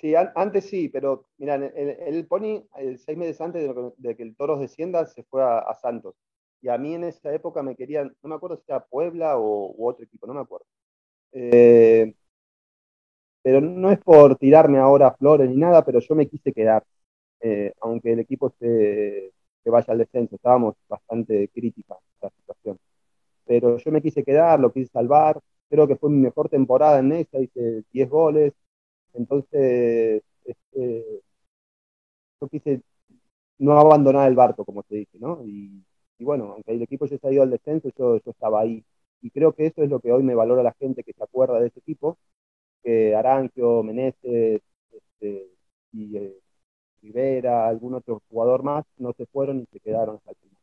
Sí, 0.00 0.14
antes 0.14 0.64
sí, 0.64 0.88
pero 0.88 1.28
mira, 1.38 1.54
el, 1.54 2.26
Pony, 2.26 2.64
seis 2.96 3.16
meses 3.16 3.40
antes 3.40 3.68
de, 3.96 4.16
que 4.16 4.22
el 4.22 4.36
Toros 4.36 4.60
descienda, 4.60 5.06
se 5.06 5.22
fue 5.24 5.42
a, 5.42 5.74
Santos. 5.80 6.16
Y 6.60 6.68
a 6.68 6.78
mí 6.78 6.94
en 6.94 7.04
esa 7.04 7.32
época 7.32 7.62
me 7.62 7.76
querían, 7.76 8.14
no 8.22 8.28
me 8.28 8.34
acuerdo 8.36 8.56
si 8.56 8.64
era 8.68 8.84
Puebla 8.84 9.38
o 9.38 9.72
u 9.76 9.88
otro 9.88 10.04
equipo, 10.04 10.26
no 10.26 10.34
me 10.34 10.40
acuerdo. 10.40 10.66
Eh, 11.32 12.14
pero 13.42 13.60
no 13.60 13.90
es 13.90 13.98
por 14.00 14.36
tirarme 14.36 14.78
ahora 14.78 15.12
flores 15.14 15.48
ni 15.48 15.56
nada, 15.56 15.84
pero 15.84 16.00
yo 16.00 16.14
me 16.14 16.28
quise 16.28 16.52
quedar, 16.52 16.84
eh, 17.40 17.72
aunque 17.80 18.12
el 18.12 18.20
equipo 18.20 18.50
se, 18.60 19.32
vaya 19.64 19.92
al 19.92 19.98
descenso. 19.98 20.36
Estábamos 20.36 20.74
bastante 20.88 21.48
crítica 21.48 21.96
la 22.22 22.30
situación. 22.30 22.78
Pero 23.46 23.78
yo 23.78 23.92
me 23.92 24.02
quise 24.02 24.24
quedar, 24.24 24.60
lo 24.60 24.72
quise 24.72 24.90
salvar. 24.92 25.40
Creo 25.70 25.88
que 25.88 25.96
fue 25.96 26.10
mi 26.10 26.18
mejor 26.18 26.48
temporada 26.50 27.00
en 27.00 27.12
esa, 27.12 27.40
hice 27.40 27.84
10 27.92 28.10
goles. 28.10 28.52
Entonces, 29.14 30.22
este, 30.44 31.22
yo 32.40 32.48
quise 32.48 32.82
no 33.58 33.78
abandonar 33.78 34.28
el 34.28 34.36
barco, 34.36 34.64
como 34.64 34.82
te 34.84 34.96
dije, 34.96 35.18
¿no? 35.18 35.42
Y, 35.44 35.84
bueno, 36.24 36.52
aunque 36.54 36.72
el 36.72 36.82
equipo 36.82 37.06
ya 37.06 37.18
se 37.18 37.28
ha 37.28 37.32
ido 37.32 37.42
al 37.42 37.50
descenso, 37.50 37.90
yo, 37.96 38.16
estaba 38.16 38.60
ahí. 38.60 38.84
Y 39.20 39.30
creo 39.30 39.52
que 39.52 39.66
eso 39.66 39.82
es 39.82 39.90
lo 39.90 40.00
que 40.00 40.12
hoy 40.12 40.22
me 40.22 40.34
valora 40.34 40.62
la 40.62 40.74
gente 40.78 41.04
que 41.04 41.12
se 41.12 41.22
acuerda 41.22 41.60
de 41.60 41.68
ese 41.68 41.80
equipo, 41.80 42.18
que 42.82 43.14
Arangio, 43.14 43.82
Meneses, 43.82 44.62
este, 44.90 45.48
y 45.92 46.16
eh, 46.16 46.34
Rivera, 47.02 47.68
algún 47.68 47.94
otro 47.94 48.22
jugador 48.28 48.62
más, 48.62 48.84
no 48.96 49.12
se 49.16 49.26
fueron 49.26 49.60
y 49.60 49.66
se 49.72 49.80
quedaron 49.80 50.16
hasta 50.16 50.30
el 50.30 50.36
final. 50.36 50.62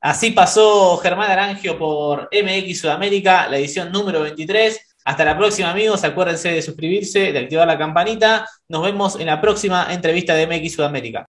Así 0.00 0.30
pasó 0.32 0.96
Germán 0.98 1.30
Arangio 1.30 1.78
por 1.78 2.28
MX 2.30 2.80
Sudamérica, 2.80 3.48
la 3.48 3.58
edición 3.58 3.90
número 3.90 4.20
23. 4.20 4.94
Hasta 5.04 5.24
la 5.24 5.36
próxima, 5.36 5.70
amigos. 5.70 6.02
Acuérdense 6.04 6.50
de 6.50 6.62
suscribirse, 6.62 7.32
de 7.32 7.38
activar 7.38 7.66
la 7.66 7.78
campanita. 7.78 8.46
Nos 8.68 8.82
vemos 8.82 9.20
en 9.20 9.26
la 9.26 9.40
próxima 9.40 9.92
entrevista 9.92 10.34
de 10.34 10.46
MX 10.46 10.74
Sudamérica. 10.74 11.22